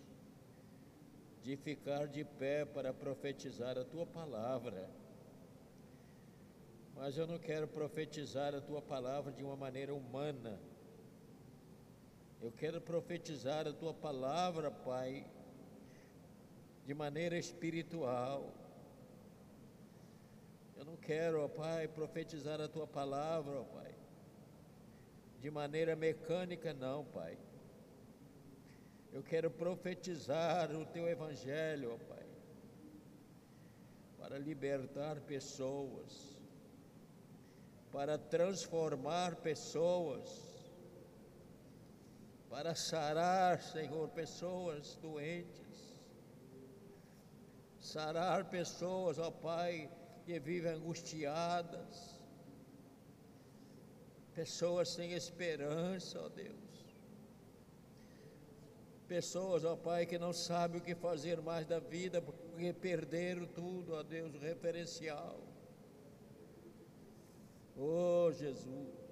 [1.43, 4.89] de ficar de pé para profetizar a tua palavra.
[6.95, 10.61] Mas eu não quero profetizar a tua palavra de uma maneira humana.
[12.41, 15.26] Eu quero profetizar a tua palavra, Pai,
[16.86, 18.55] de maneira espiritual.
[20.76, 23.93] Eu não quero, ó Pai, profetizar a tua palavra, ó Pai,
[25.41, 27.36] de maneira mecânica, não, Pai.
[29.12, 32.26] Eu quero profetizar o teu evangelho, ó Pai,
[34.16, 36.41] para libertar pessoas,
[37.91, 40.47] para transformar pessoas,
[42.49, 46.03] para sarar, Senhor, pessoas doentes,
[47.78, 49.90] sarar pessoas, ó Pai,
[50.24, 52.18] que vivem angustiadas,
[54.34, 56.57] pessoas sem esperança, ó Deus.
[59.07, 63.94] Pessoas, ó Pai, que não sabem o que fazer mais da vida, porque perderam tudo,
[63.94, 65.40] ó Deus, o referencial.
[67.76, 69.07] Oh Jesus.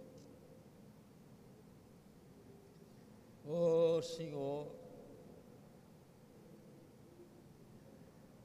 [3.49, 4.67] Oh Senhor.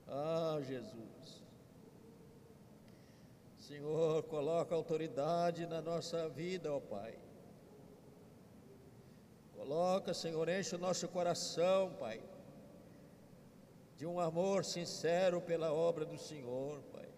[0.07, 1.41] Ah, Jesus.
[3.57, 7.17] Senhor, coloca autoridade na nossa vida, ó Pai.
[9.55, 12.21] Coloca, Senhor, enche o nosso coração, Pai,
[13.95, 17.09] de um amor sincero pela obra do Senhor, Pai.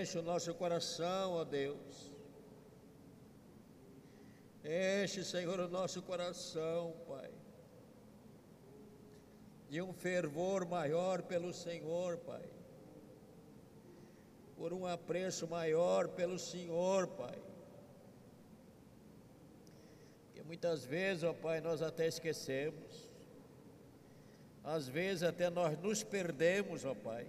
[0.00, 2.11] Enche o nosso coração, ó Deus.
[4.64, 7.30] Enche, Senhor, o nosso coração, Pai,
[9.68, 12.42] de um fervor maior pelo Senhor, Pai
[14.62, 17.36] por um apreço maior pelo Senhor, Pai.
[20.32, 23.10] Que muitas vezes, ó Pai, nós até esquecemos,
[24.62, 27.26] às vezes até nós nos perdemos, ó Pai.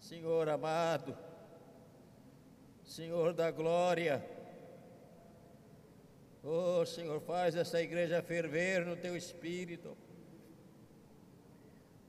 [0.00, 1.16] Senhor amado,
[2.82, 4.28] Senhor da glória,
[6.42, 9.96] oh Senhor, faz essa igreja ferver no teu espírito,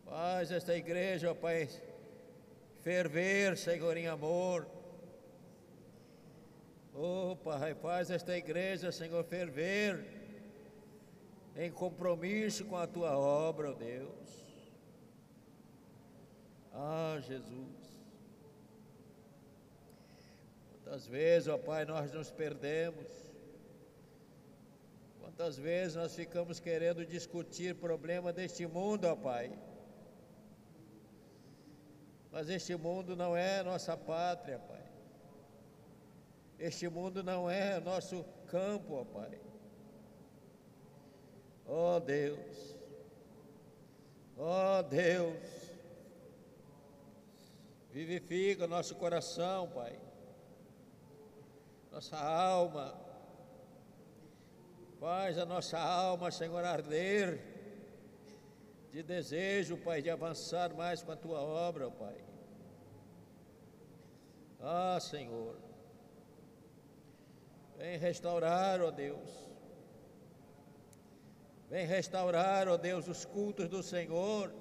[0.06, 1.70] faz esta igreja, ó Pai,
[2.82, 4.68] ferver, Senhor, em amor.
[6.96, 10.06] Oh, Pai, faz esta igreja, Senhor, ferver
[11.56, 14.44] em compromisso com a tua obra, oh Deus.
[16.74, 18.02] Ah, Jesus.
[20.84, 23.23] Quantas vezes, ó Pai, nós nos perdemos.
[25.24, 29.58] Quantas vezes nós ficamos querendo discutir problema deste mundo, ó Pai.
[32.30, 34.84] Mas este mundo não é nossa pátria, Pai.
[36.60, 39.40] Este mundo não é nosso campo, ó Pai.
[41.66, 42.76] Ó oh, Deus.
[44.38, 45.80] Ó oh, Deus.
[47.92, 49.98] Vivifica nosso coração, Pai.
[51.90, 53.13] Nossa alma.
[55.04, 57.38] Faz a nossa alma, Senhor, arder
[58.90, 62.16] de desejo, Pai, de avançar mais com a tua obra, Pai.
[64.62, 65.58] Ah, Senhor,
[67.78, 69.30] vem restaurar, ó Deus.
[71.70, 74.54] Vem restaurar, ó Deus, os cultos do Senhor.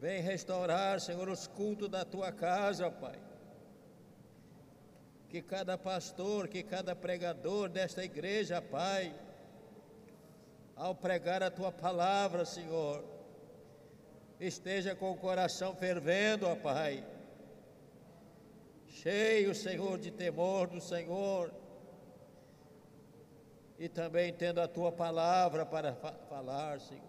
[0.00, 3.20] Vem restaurar, Senhor, os cultos da tua casa, Pai.
[5.34, 9.12] Que cada pastor, que cada pregador desta igreja, Pai,
[10.76, 13.04] ao pregar a tua palavra, Senhor,
[14.38, 17.04] esteja com o coração fervendo, ó Pai,
[18.86, 21.52] cheio, Senhor, de temor do Senhor,
[23.76, 27.02] e também tendo a tua palavra para fa falar, Senhor.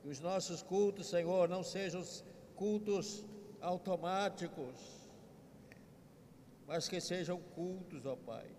[0.00, 2.02] Que os nossos cultos, Senhor, não sejam
[2.56, 3.22] cultos
[3.60, 5.01] automáticos,
[6.72, 8.50] mas que sejam cultos, ó Pai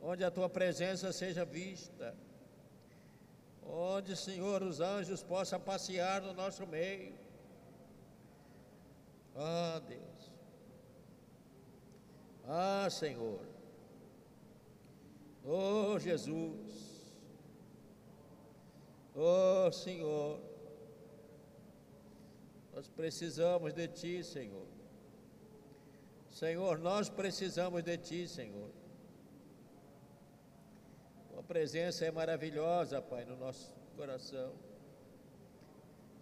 [0.00, 2.16] onde a tua presença seja vista,
[3.62, 7.14] onde, Senhor, os anjos possam passear no nosso meio.
[9.36, 10.32] Ah, Deus.
[12.46, 13.46] Ah, Senhor.
[15.44, 17.14] Oh, Jesus.
[19.14, 20.40] Oh, Senhor.
[22.72, 24.79] Nós precisamos de Ti, Senhor.
[26.40, 28.70] Senhor, nós precisamos de Ti, Senhor.
[31.28, 34.50] Tua presença é maravilhosa, Pai, no nosso coração.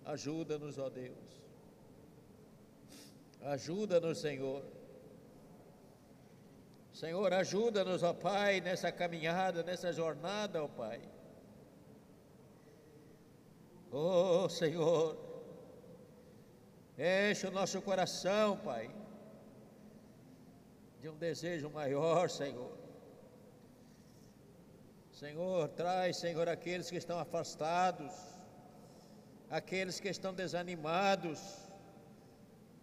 [0.05, 1.29] Ajuda-nos, ó Deus.
[3.43, 4.65] Ajuda-nos, Senhor.
[6.93, 11.01] Senhor, ajuda-nos, ó Pai, nessa caminhada, nessa jornada, ó Pai.
[13.93, 15.17] Oh, Senhor,
[16.99, 18.98] enche o nosso coração, Pai,
[21.01, 22.77] de um desejo maior, Senhor.
[25.13, 28.13] Senhor, traz, Senhor, aqueles que estão afastados,
[29.51, 31.41] aqueles que estão desanimados,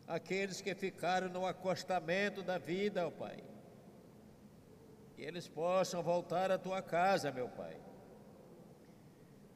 [0.07, 3.37] aqueles que ficaram no acostamento da vida, ó Pai.
[5.15, 7.77] Que eles possam voltar à tua casa, meu Pai.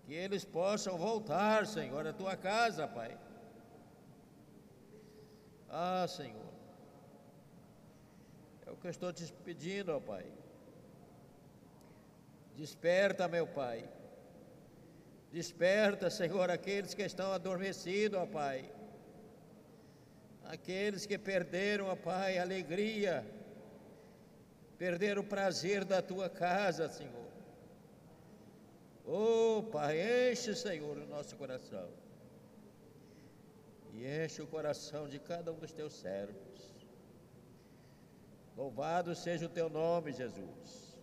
[0.06, 3.18] Que eles possam voltar, Senhor, à tua casa, Pai.
[5.70, 6.49] Ah, Senhor.
[8.82, 10.26] Que eu estou te pedindo, ó Pai.
[12.56, 13.88] Desperta, meu Pai.
[15.32, 18.72] Desperta, Senhor, aqueles que estão adormecidos, ó Pai.
[20.46, 23.26] Aqueles que perderam, ó Pai, a alegria,
[24.78, 27.30] perderam o prazer da tua casa, Senhor.
[29.06, 31.90] Oh, Pai, enche, Senhor, o nosso coração.
[33.94, 36.49] E enche o coração de cada um dos teus servos.
[38.60, 41.00] Louvado seja o teu nome, Jesus.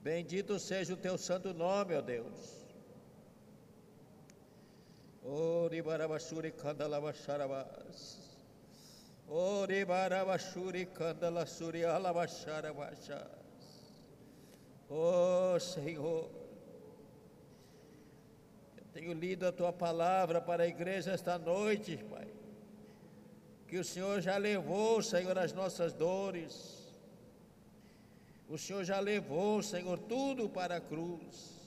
[0.00, 2.66] Bendito seja o teu santo nome, ó Deus.
[5.70, 8.18] Ribarabashuri kandalabasharabas.
[9.68, 13.30] Ribarabashuri kandalasuri alabasharabashas.
[14.90, 16.28] Oh, Senhor.
[18.92, 22.41] Tenho lido a tua palavra para a igreja esta noite, Pai.
[23.72, 26.92] Que o Senhor já levou, Senhor, as nossas dores.
[28.46, 31.58] O Senhor já levou, Senhor, tudo para a cruz.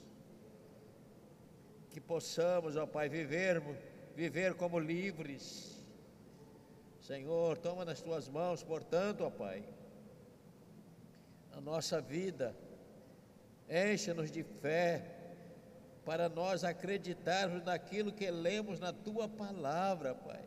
[1.90, 3.60] Que possamos, ó Pai, viver,
[4.14, 5.84] viver como livres.
[7.00, 9.64] Senhor, toma nas tuas mãos, portanto, ó Pai,
[11.54, 12.54] a nossa vida.
[13.68, 15.04] Encha-nos de fé
[16.04, 20.45] para nós acreditarmos naquilo que lemos na tua palavra, Pai.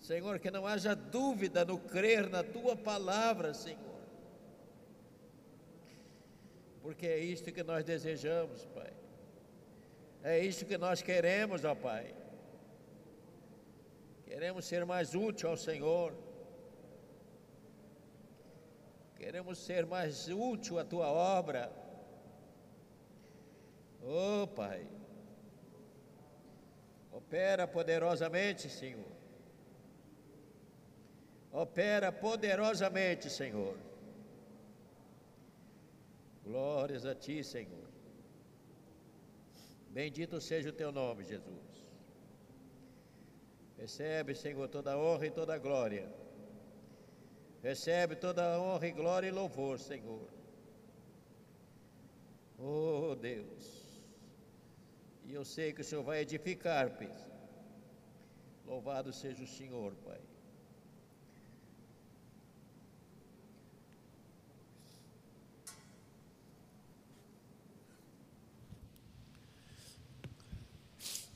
[0.00, 3.98] Senhor, que não haja dúvida no crer na tua palavra, Senhor.
[6.82, 8.92] Porque é isto que nós desejamos, Pai.
[10.22, 12.14] É isto que nós queremos, ó Pai.
[14.24, 16.14] Queremos ser mais útil ao Senhor.
[19.16, 21.72] Queremos ser mais útil à tua obra.
[24.02, 24.86] Oh, Pai,
[27.12, 29.18] opera poderosamente, Senhor.
[31.58, 33.76] Opera poderosamente, Senhor.
[36.44, 37.88] Glórias a Ti, Senhor.
[39.90, 41.68] Bendito seja o Teu nome, Jesus.
[43.76, 46.08] Recebe, Senhor, toda a honra e toda a glória.
[47.60, 50.28] Recebe toda a honra e glória e louvor, Senhor.
[52.56, 53.64] Oh, Deus.
[55.24, 57.12] E eu sei que o Senhor vai edificar, Pai.
[58.64, 60.20] Louvado seja o Senhor, Pai.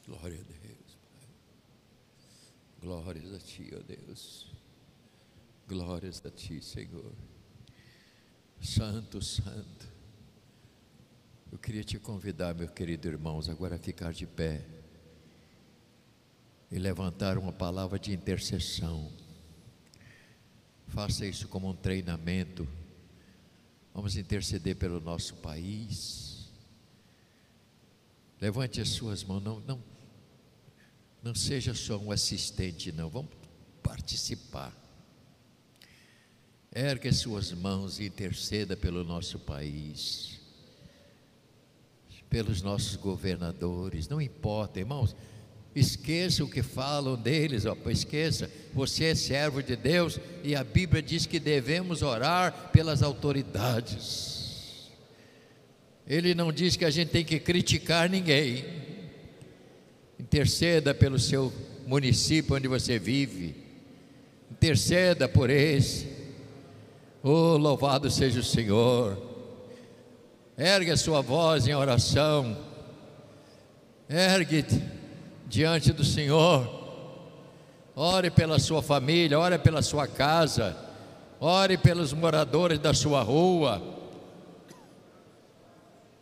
[0.07, 1.29] Glória a Deus, Pai.
[2.81, 4.53] Glórias a Ti, ó Deus.
[5.69, 7.13] Glórias a Ti, Senhor.
[8.61, 9.93] Santo, Santo.
[11.51, 14.65] Eu queria te convidar, meu querido irmãos, agora a ficar de pé
[16.71, 19.13] e levantar uma palavra de intercessão.
[20.89, 22.67] Faça isso como um treinamento.
[23.95, 26.51] Vamos interceder pelo nosso país.
[28.41, 29.83] Levante as suas mãos, não, não,
[31.23, 33.09] não seja só um assistente, não.
[33.09, 33.31] Vamos
[33.83, 34.73] participar.
[36.75, 40.43] Ergue as suas mãos e interceda pelo nosso país
[42.33, 45.15] pelos nossos governadores, não importa, irmãos,
[45.77, 51.03] esqueça o que falam deles, ó, esqueça, você é servo de Deus e a Bíblia
[51.03, 54.89] diz que devemos orar pelas autoridades.
[56.07, 58.65] Ele não diz que a gente tem que criticar ninguém.
[60.23, 61.53] Interceda pelo seu
[61.85, 63.57] município onde você vive.
[64.53, 66.07] Interceda por esse.
[67.25, 69.21] Oh, louvado seja o Senhor.
[70.57, 72.57] Ergue a sua voz em oração.
[74.09, 74.65] Ergue
[75.49, 76.71] diante do Senhor.
[77.97, 80.77] Ore pela sua família, ore pela sua casa.
[81.41, 83.83] Ore pelos moradores da sua rua.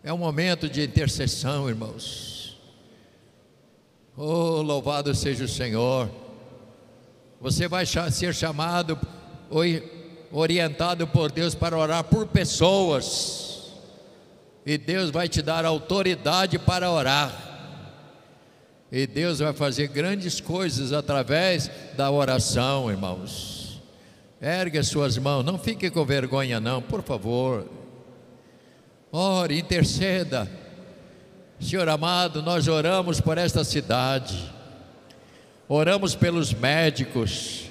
[0.03, 2.40] É um momento de intercessão, irmãos.
[4.17, 6.11] Oh, louvado seja o Senhor.
[7.41, 8.99] Você vai ser chamado
[10.31, 13.73] orientado por Deus para orar por pessoas.
[14.65, 17.49] E Deus vai te dar autoridade para orar.
[18.93, 23.81] E Deus vai fazer grandes coisas através da oração, irmãos.
[24.43, 27.67] Ergue as suas mãos, não fique com vergonha, não, por favor.
[29.13, 30.51] Ore, interceda.
[31.61, 34.51] Senhor amado, nós oramos por esta cidade,
[35.69, 37.67] oramos pelos médicos,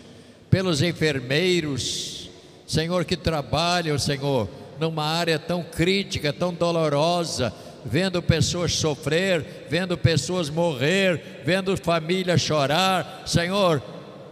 [0.48, 2.30] pelos enfermeiros,
[2.68, 4.48] Senhor, que trabalham, Senhor,
[4.80, 7.52] numa área tão crítica, tão dolorosa,
[7.84, 13.24] vendo pessoas sofrer, vendo pessoas morrer, vendo famílias chorar.
[13.26, 13.82] Senhor,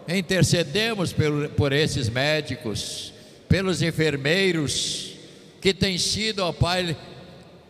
[0.07, 3.11] intercedemos por, por esses médicos,
[3.49, 5.13] pelos enfermeiros,
[5.59, 6.95] que tem sido, ó Pai,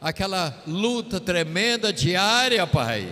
[0.01, 3.07] aquela luta tremenda diária, Pai,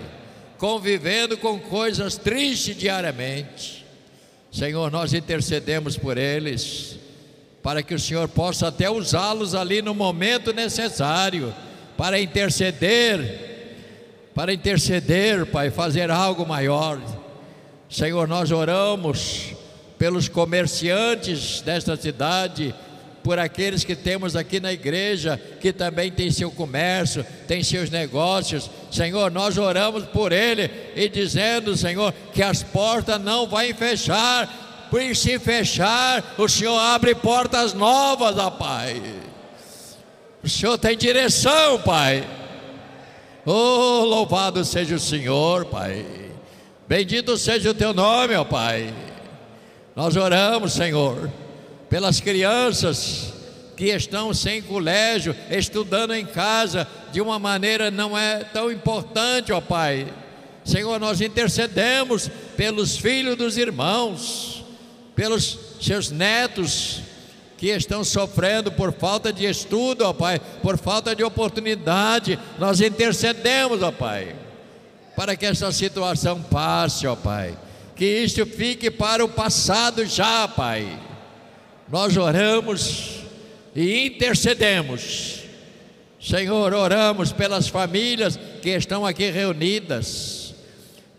[0.57, 3.85] convivendo com coisas tristes diariamente.
[4.51, 6.97] Senhor, nós intercedemos por eles,
[7.61, 11.53] para que o Senhor possa até usá-los ali no momento necessário
[11.97, 17.01] para interceder, para interceder, Pai, fazer algo maior.
[17.89, 19.55] Senhor, nós oramos
[19.97, 22.75] pelos comerciantes desta cidade,
[23.25, 28.69] por aqueles que temos aqui na igreja, que também tem seu comércio, tem seus negócios.
[28.91, 35.01] Senhor, nós oramos por ele e dizendo, Senhor, que as portas não vão fechar, por
[35.15, 39.01] se fechar, o Senhor abre portas novas, ó Pai.
[40.43, 42.23] O Senhor tem direção, Pai.
[43.43, 46.05] Oh, louvado seja o Senhor, Pai.
[46.87, 48.93] Bendito seja o teu nome, ó Pai.
[49.95, 51.31] Nós oramos, Senhor,
[51.95, 53.31] pelas crianças
[53.77, 59.61] que estão sem colégio, estudando em casa de uma maneira não é tão importante, ó
[59.61, 60.05] Pai.
[60.65, 64.65] Senhor, nós intercedemos pelos filhos dos irmãos,
[65.15, 66.99] pelos seus netos,
[67.57, 73.81] que estão sofrendo por falta de estudo, ó Pai, por falta de oportunidade, nós intercedemos,
[73.81, 74.35] ó Pai,
[75.15, 77.57] para que essa situação passe, ó Pai,
[77.95, 81.14] que isto fique para o passado já, Pai.
[81.91, 83.19] Nós oramos
[83.75, 85.41] e intercedemos.
[86.19, 90.55] Senhor, oramos pelas famílias que estão aqui reunidas,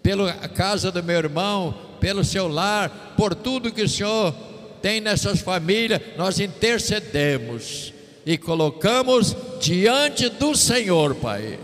[0.03, 4.35] pela casa do meu irmão, pelo seu lar, por tudo que o Senhor
[4.83, 7.93] tem nessas famílias, nós intercedemos
[8.25, 11.59] e colocamos diante do Senhor, Pai.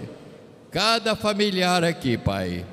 [0.71, 2.65] Cada familiar aqui, Pai.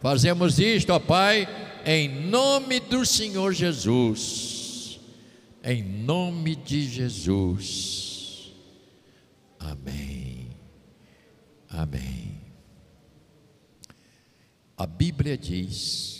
[0.00, 1.48] Fazemos isto, ó Pai,
[1.86, 4.53] em nome do Senhor Jesus.
[5.66, 8.52] Em nome de Jesus.
[9.58, 10.50] Amém.
[11.70, 12.38] Amém.
[14.76, 16.14] A Bíblia diz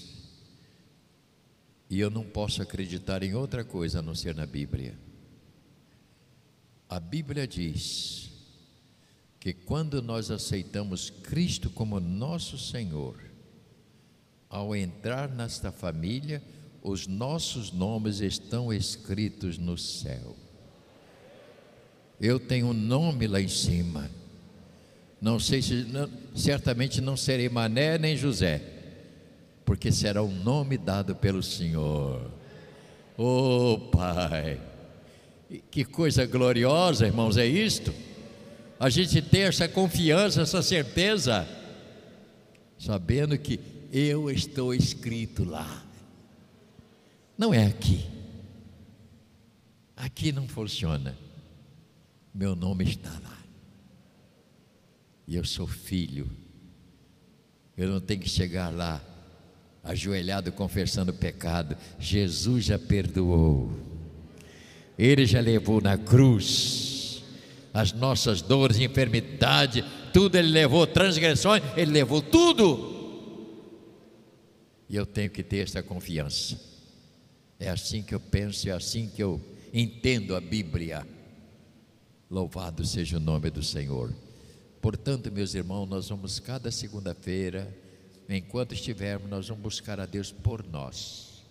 [1.90, 4.98] e eu não posso acreditar em outra coisa a não ser na Bíblia.
[6.88, 8.30] A Bíblia diz
[9.38, 13.20] que quando nós aceitamos Cristo como nosso Senhor,
[14.48, 16.42] ao entrar nesta família,
[16.84, 20.36] os nossos nomes estão escritos no céu.
[22.20, 24.08] Eu tenho um nome lá em cima.
[25.20, 28.74] Não sei se, não, certamente não serei Mané nem José
[29.64, 32.30] porque será um nome dado pelo Senhor.
[33.16, 34.60] Oh Pai,
[35.70, 37.94] que coisa gloriosa, irmãos, é isto?
[38.78, 41.48] A gente ter essa confiança, essa certeza,
[42.78, 43.58] sabendo que
[43.92, 45.83] eu estou escrito lá.
[47.36, 48.06] Não é aqui.
[49.96, 51.16] Aqui não funciona.
[52.34, 53.38] Meu nome está lá.
[55.26, 56.30] E eu sou filho.
[57.76, 59.00] Eu não tenho que chegar lá
[59.84, 63.70] ajoelhado confessando o pecado, Jesus já perdoou.
[64.98, 67.22] Ele já levou na cruz
[67.72, 72.92] as nossas dores, enfermidade, tudo ele levou, transgressões, ele levou tudo.
[74.88, 76.58] E eu tenho que ter essa confiança.
[77.64, 79.40] É assim que eu penso, é assim que eu
[79.72, 81.06] entendo a Bíblia.
[82.30, 84.14] Louvado seja o nome do Senhor.
[84.82, 87.74] Portanto, meus irmãos, nós vamos cada segunda-feira
[88.28, 91.42] enquanto estivermos, nós vamos buscar a Deus por nós.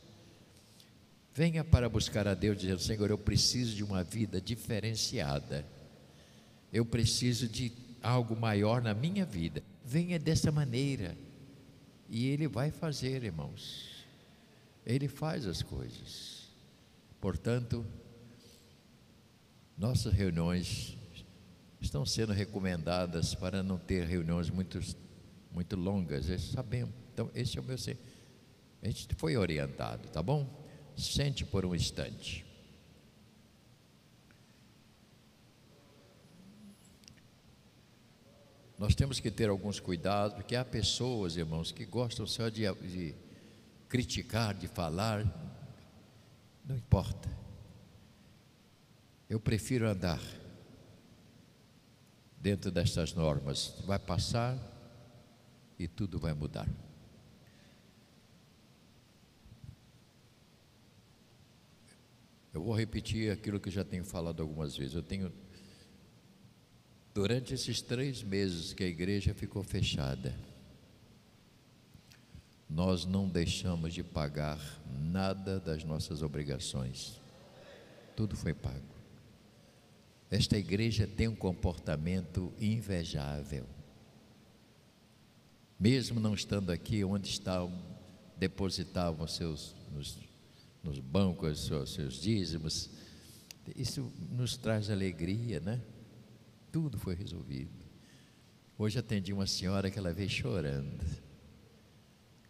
[1.34, 5.66] Venha para buscar a Deus dizendo: Senhor, eu preciso de uma vida diferenciada.
[6.72, 7.72] Eu preciso de
[8.04, 9.64] algo maior na minha vida.
[9.84, 11.18] Venha dessa maneira.
[12.08, 13.93] E Ele vai fazer, irmãos.
[14.86, 16.50] Ele faz as coisas.
[17.22, 17.86] Portanto,
[19.78, 20.98] nossas reuniões
[21.80, 24.80] estão sendo recomendadas para não ter reuniões muito,
[25.52, 26.26] muito longas.
[26.42, 26.94] Sabemos.
[27.14, 27.76] Então, esse é o meu.
[27.76, 30.48] A gente foi orientado, tá bom?
[30.98, 32.46] Sente por um instante.
[38.78, 43.16] Nós temos que ter alguns cuidados, porque há pessoas, irmãos, que gostam só de, de
[43.94, 45.24] criticar, de falar.
[46.66, 47.30] Não importa.
[49.30, 50.20] Eu prefiro andar
[52.40, 53.76] dentro destas normas.
[53.86, 54.58] Vai passar
[55.78, 56.68] e tudo vai mudar.
[62.52, 64.96] Eu vou repetir aquilo que já tenho falado algumas vezes.
[64.96, 65.32] Eu tenho,
[67.14, 70.36] durante esses três meses que a igreja ficou fechada,
[72.74, 74.60] nós não deixamos de pagar
[75.12, 77.22] nada das nossas obrigações.
[78.16, 78.94] Tudo foi pago.
[80.32, 83.66] Esta igreja tem um comportamento invejável.
[85.80, 87.72] Mesmo não estando aqui onde estavam,
[88.38, 90.18] depositavam seus nos,
[90.84, 92.90] nos bancos seus, seus dízimos.
[93.76, 95.80] Isso nos traz alegria, né?
[96.72, 97.84] Tudo foi resolvido.
[98.76, 101.06] Hoje atendi uma senhora que ela veio chorando,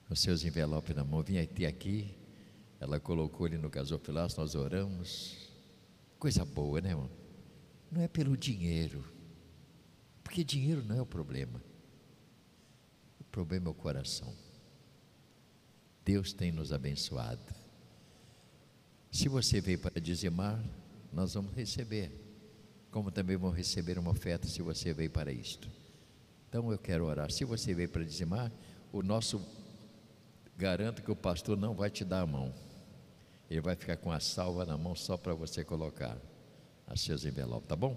[0.08, 1.24] com seus envelopes na mão.
[1.24, 2.16] Vim até aqui,
[2.80, 5.49] ela colocou ele no gasofilaço, nós oramos.
[6.20, 7.10] Coisa boa, né, irmão?
[7.91, 9.06] Não é pelo dinheiro,
[10.24, 11.62] porque dinheiro não é o problema.
[13.20, 14.34] O problema é o coração.
[16.04, 17.54] Deus tem nos abençoado.
[19.12, 20.62] Se você veio para dizimar,
[21.12, 22.12] nós vamos receber.
[22.89, 25.70] Como também vamos receber uma oferta se você veio para isto.
[26.49, 27.32] Então eu quero orar.
[27.32, 28.51] Se você veio para dizimar,
[28.91, 29.39] o nosso
[30.58, 32.54] garanto que o pastor não vai te dar a mão.
[33.49, 36.18] Ele vai ficar com a salva na mão só para você colocar
[36.88, 37.95] as seus envelopes, tá bom?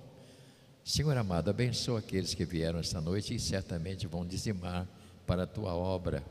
[0.84, 4.86] Senhor amado, abençoa aqueles que vieram esta noite e certamente vão dizimar
[5.26, 6.22] para a tua obra.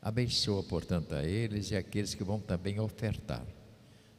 [0.00, 3.44] Abençoa, portanto, a eles e aqueles que vão também ofertar.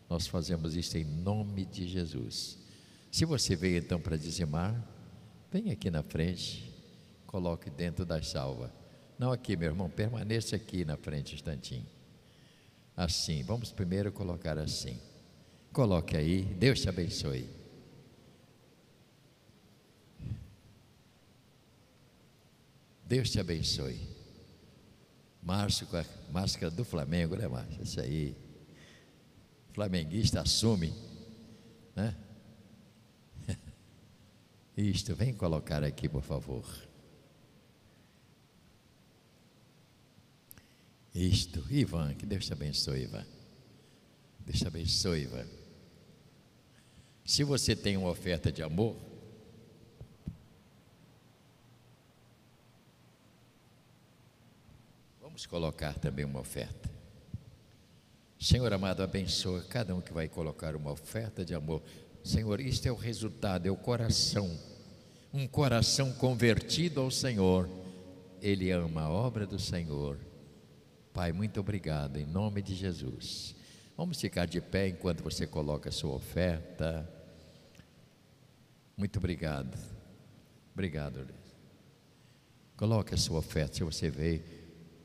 [0.10, 2.58] Nós fazemos isso em nome de Jesus.
[3.10, 4.76] Se você veio então para dizimar,
[5.52, 6.70] vem aqui na frente,
[7.26, 8.81] coloque dentro da salva.
[9.22, 11.86] Não aqui, meu irmão, permaneça aqui na frente um instantinho.
[12.98, 15.00] Assim, vamos primeiro colocar assim.
[15.72, 17.48] Coloque aí, Deus te abençoe.
[23.06, 24.02] Deus te abençoe.
[25.44, 27.84] Márcio com a máscara do Flamengo, né, Márcio?
[27.84, 28.36] Isso aí
[29.72, 30.96] flamenguista assume,
[31.96, 32.18] né?
[34.76, 36.66] Isto, vem colocar aqui, por favor.
[41.14, 43.26] Isto, Ivan, que Deus te abençoe, Ivan.
[44.40, 45.46] Deus te abençoe, Ivan.
[47.26, 48.96] Se você tem uma oferta de amor,
[55.22, 56.90] vamos colocar também uma oferta.
[58.40, 61.82] Senhor amado, abençoa cada um que vai colocar uma oferta de amor.
[62.24, 64.60] Senhor, isto é o resultado, é o coração.
[65.34, 67.70] Um coração convertido ao Senhor.
[68.42, 70.18] Ele ama a obra do Senhor.
[71.14, 73.56] Pai, muito obrigado, em nome de Jesus.
[73.98, 77.08] Vamos ficar de pé enquanto você coloca a sua oferta.
[78.96, 79.78] Muito obrigado.
[80.74, 81.28] Obrigado,
[82.78, 84.42] Coloque a sua oferta se você veio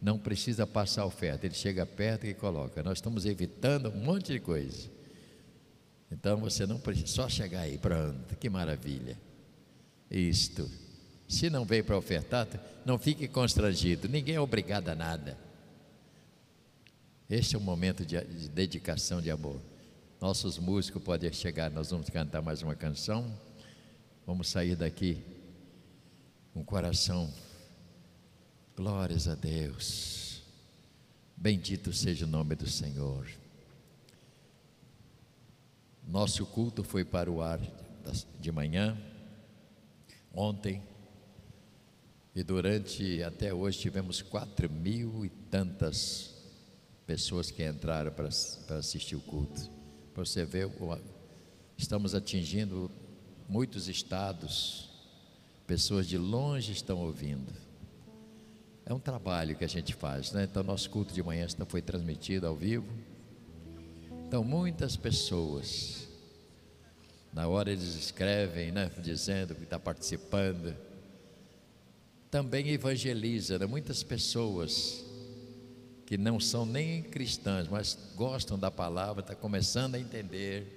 [0.00, 2.82] não precisa passar a oferta, ele chega perto e coloca.
[2.82, 4.88] Nós estamos evitando um monte de coisa.
[6.10, 9.18] Então você não precisa, só chegar aí, pronto, que maravilha.
[10.10, 10.70] Isto.
[11.28, 12.46] Se não veio para ofertar,
[12.84, 15.36] não fique constrangido, ninguém é obrigado a nada.
[17.28, 19.60] Este é um momento de, de dedicação de amor.
[20.20, 23.36] Nossos músicos podem chegar, nós vamos cantar mais uma canção.
[24.24, 25.22] Vamos sair daqui
[26.54, 27.32] com um coração
[28.76, 30.42] Glórias a Deus.
[31.36, 33.26] Bendito seja o nome do Senhor.
[36.06, 37.58] Nosso culto foi para o ar
[38.38, 38.96] de manhã,
[40.32, 40.80] ontem,
[42.34, 46.35] e durante até hoje tivemos quatro mil e tantas
[47.06, 48.28] pessoas que entraram para,
[48.66, 49.70] para assistir o culto.
[50.12, 50.68] Para você ver,
[51.78, 52.90] estamos atingindo
[53.48, 54.90] muitos estados,
[55.66, 57.52] pessoas de longe estão ouvindo.
[58.84, 60.44] É um trabalho que a gente faz, né?
[60.44, 62.86] Então, nosso culto de manhã foi transmitido ao vivo.
[64.26, 66.08] Então, muitas pessoas,
[67.32, 68.90] na hora eles escrevem, né?
[69.02, 70.76] Dizendo que está participando.
[72.30, 73.66] Também evangeliza, né?
[73.66, 75.05] Muitas pessoas
[76.06, 80.72] que não são nem cristãs, mas gostam da palavra, está começando a entender.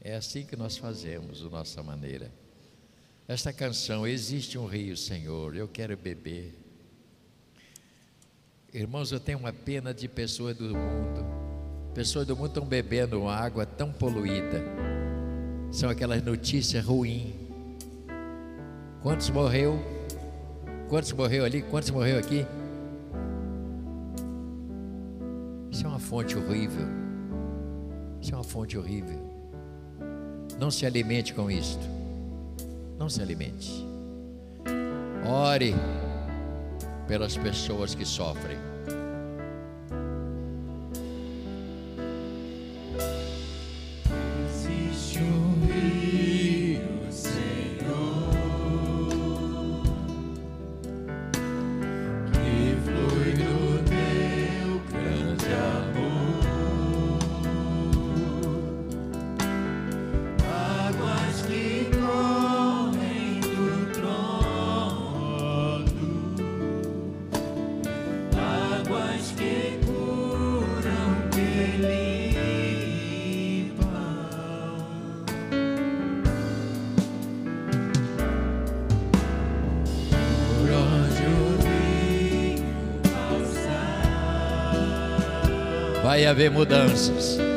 [0.00, 2.30] É assim que nós fazemos, a nossa maneira.
[3.28, 6.52] Esta canção, Existe um Rio, Senhor, eu quero beber.
[8.74, 11.24] Irmãos, eu tenho uma pena de pessoas do mundo.
[11.94, 14.64] Pessoas do mundo estão bebendo água tão poluída.
[15.70, 17.32] São aquelas notícias ruins.
[19.02, 19.78] Quantos morreu?
[20.88, 21.62] Quantos morreu ali?
[21.62, 22.44] Quantos morreu aqui?
[25.72, 26.86] Isso é uma fonte horrível.
[28.20, 29.18] Isso é uma fonte horrível.
[30.60, 31.82] Não se alimente com isto.
[32.98, 33.84] Não se alimente.
[35.26, 35.74] Ore
[37.08, 38.71] pelas pessoas que sofrem.
[86.12, 87.51] vai haver mudanças.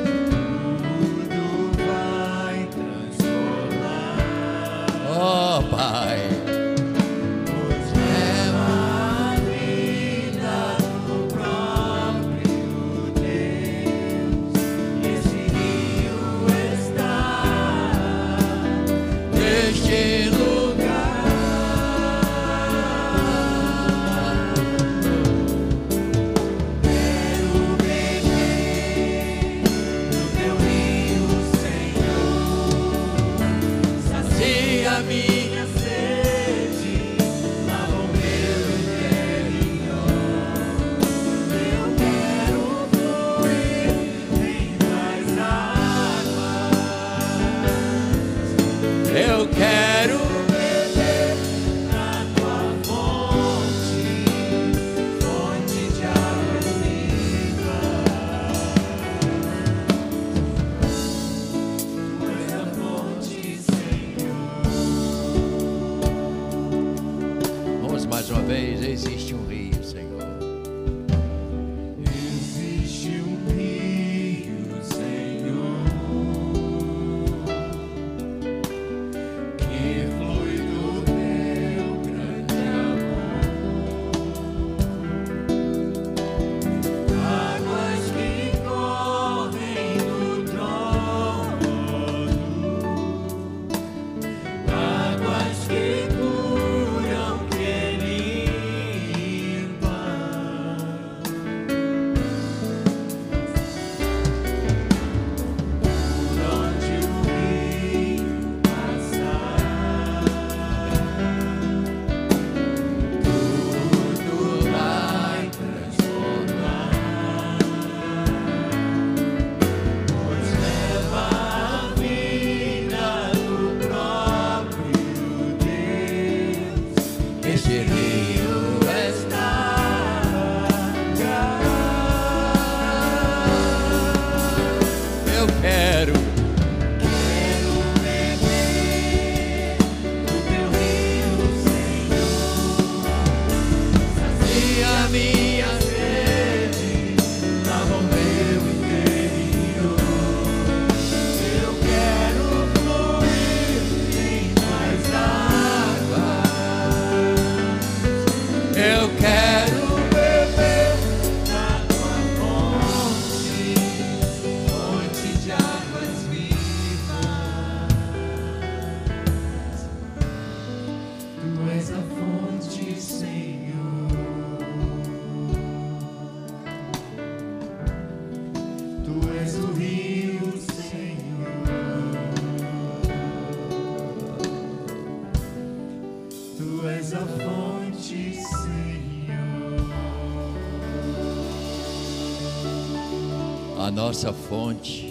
[194.15, 195.07] nossa fonte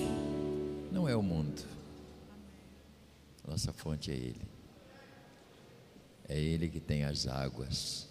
[0.91, 1.63] não é o mundo.
[3.47, 4.49] Nossa fonte é Ele.
[6.27, 8.09] É Ele que tem as águas,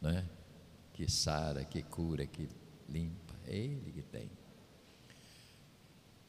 [0.00, 0.26] né?
[0.94, 2.48] que sara, que cura, que
[2.88, 3.34] limpa.
[3.46, 4.30] É Ele que tem.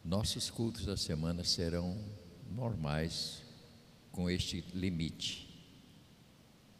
[0.03, 1.97] Nossos cultos da semana serão
[2.51, 3.43] normais
[4.11, 5.49] com este limite,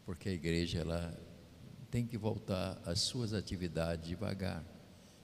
[0.04, 1.18] porque a igreja ela
[1.90, 4.62] tem que voltar às suas atividades devagar.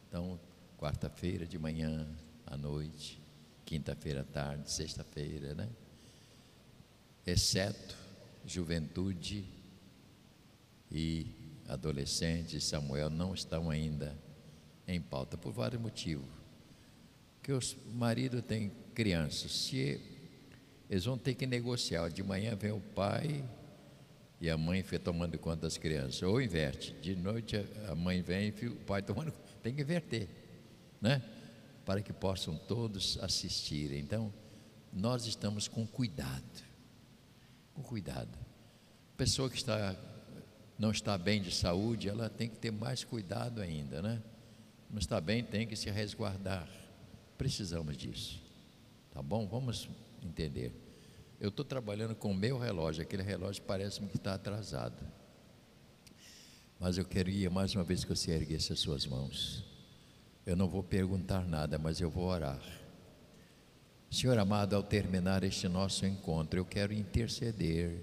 [0.08, 0.40] Então,
[0.80, 2.08] quarta-feira de manhã,
[2.46, 3.20] à noite,
[3.66, 5.68] quinta-feira à tarde, sexta-feira, né?
[7.26, 7.94] Exceto
[8.46, 9.44] juventude
[10.90, 11.26] e
[11.68, 14.18] adolescente Samuel não estão ainda
[14.88, 16.30] em pauta por vários motivos.
[17.42, 20.00] Que os maridos têm crianças, se
[20.88, 23.44] eles vão ter que negociar, de manhã vem o pai
[24.40, 27.56] e a mãe fica tomando conta das crianças, ou inverte, de noite
[27.86, 29.30] a mãe vem e o pai tomando,
[29.62, 30.39] tem que inverter
[31.00, 31.22] né?
[31.84, 33.92] Para que possam todos assistir.
[33.92, 34.32] Então,
[34.92, 36.64] nós estamos com cuidado.
[37.74, 38.38] Com cuidado.
[39.16, 39.96] Pessoa que está
[40.78, 44.22] não está bem de saúde, ela tem que ter mais cuidado ainda, né?
[44.90, 46.66] Não está bem, tem que se resguardar.
[47.36, 48.40] Precisamos disso.
[49.12, 49.46] Tá bom?
[49.46, 49.90] Vamos
[50.22, 50.72] entender.
[51.38, 54.96] Eu estou trabalhando com o meu relógio, aquele relógio parece-me que está atrasado.
[56.78, 59.69] Mas eu queria mais uma vez que você erguesse as suas mãos.
[60.50, 62.60] Eu não vou perguntar nada, mas eu vou orar.
[64.10, 68.02] Senhor amado, ao terminar este nosso encontro, eu quero interceder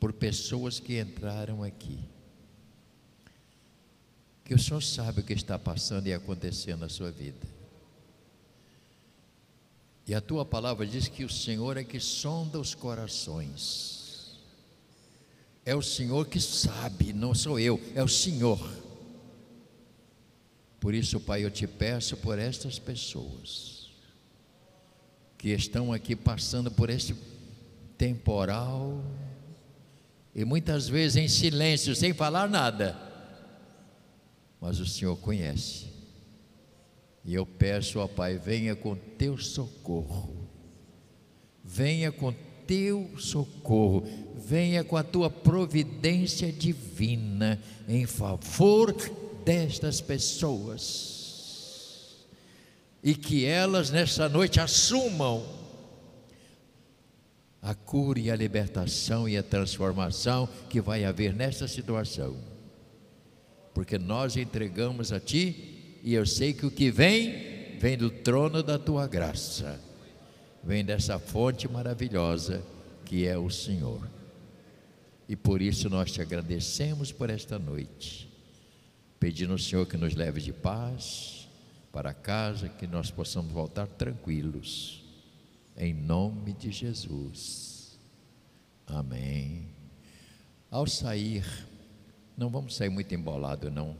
[0.00, 1.98] por pessoas que entraram aqui.
[4.46, 7.46] Que o Senhor sabe o que está passando e acontecendo na sua vida.
[10.06, 14.40] E a tua palavra diz que o Senhor é que sonda os corações.
[15.66, 18.88] É o Senhor que sabe, não sou eu, é o Senhor.
[20.80, 23.90] Por isso, Pai, eu te peço por estas pessoas
[25.36, 27.14] que estão aqui passando por este
[27.98, 29.04] temporal
[30.34, 32.96] e muitas vezes em silêncio, sem falar nada,
[34.58, 35.86] mas o Senhor conhece.
[37.24, 40.48] E eu peço, ó Pai, venha com teu socorro,
[41.62, 42.32] venha com
[42.66, 44.04] teu socorro,
[44.34, 48.94] venha com a tua providência divina em favor
[49.44, 51.20] destas pessoas,
[53.02, 55.44] e que elas nesta noite assumam
[57.62, 62.36] a cura e a libertação e a transformação que vai haver nesta situação,
[63.74, 68.62] porque nós entregamos a Ti e eu sei que o que vem, vem do trono
[68.62, 69.78] da tua graça,
[70.62, 72.62] vem dessa fonte maravilhosa
[73.04, 74.08] que é o Senhor.
[75.28, 78.29] E por isso nós te agradecemos por esta noite,
[79.20, 81.46] pedindo ao Senhor que nos leve de paz
[81.92, 85.04] para casa, que nós possamos voltar tranquilos,
[85.76, 87.98] em nome de Jesus.
[88.86, 89.68] Amém.
[90.70, 91.44] Ao sair,
[92.36, 93.96] não vamos sair muito embolado, não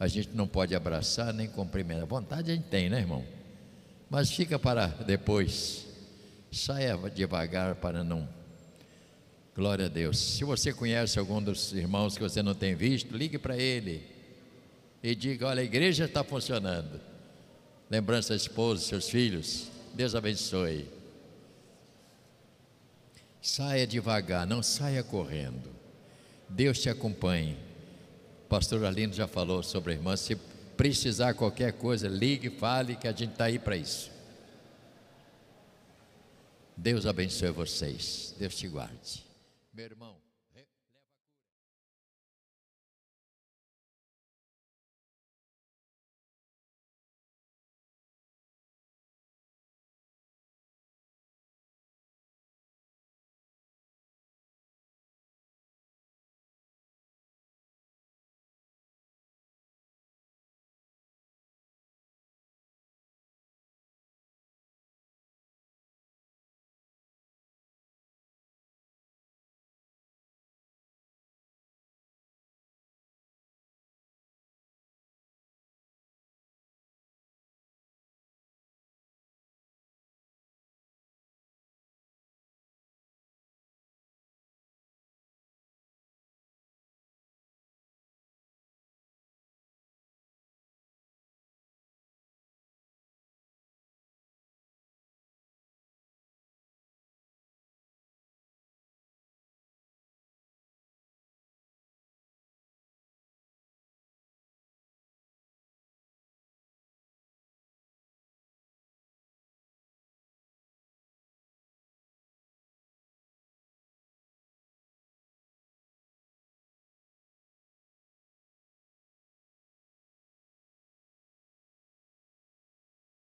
[0.00, 2.06] a gente não pode abraçar nem cumprimentar.
[2.06, 3.24] Vontade a gente tem, né, irmão?
[4.08, 5.86] Mas fica para depois.
[6.52, 8.28] Saia devagar para não.
[9.56, 10.16] Glória a Deus.
[10.18, 14.17] Se você conhece algum dos irmãos que você não tem visto, ligue para ele
[15.02, 17.00] e diga: Olha, a igreja está funcionando.
[17.90, 19.68] Lembrança da esposa, seus filhos.
[19.94, 20.88] Deus abençoe.
[23.40, 25.70] Saia devagar, não saia correndo.
[26.48, 27.56] Deus te acompanhe.
[28.48, 30.16] Pastor Alino já falou sobre a irmã.
[30.16, 30.36] Se
[30.76, 34.10] precisar qualquer coisa, ligue, fale, que a gente está aí para isso.
[36.76, 38.34] Deus abençoe vocês.
[38.38, 39.24] Deus te guarde.
[39.72, 40.17] Meu irmão.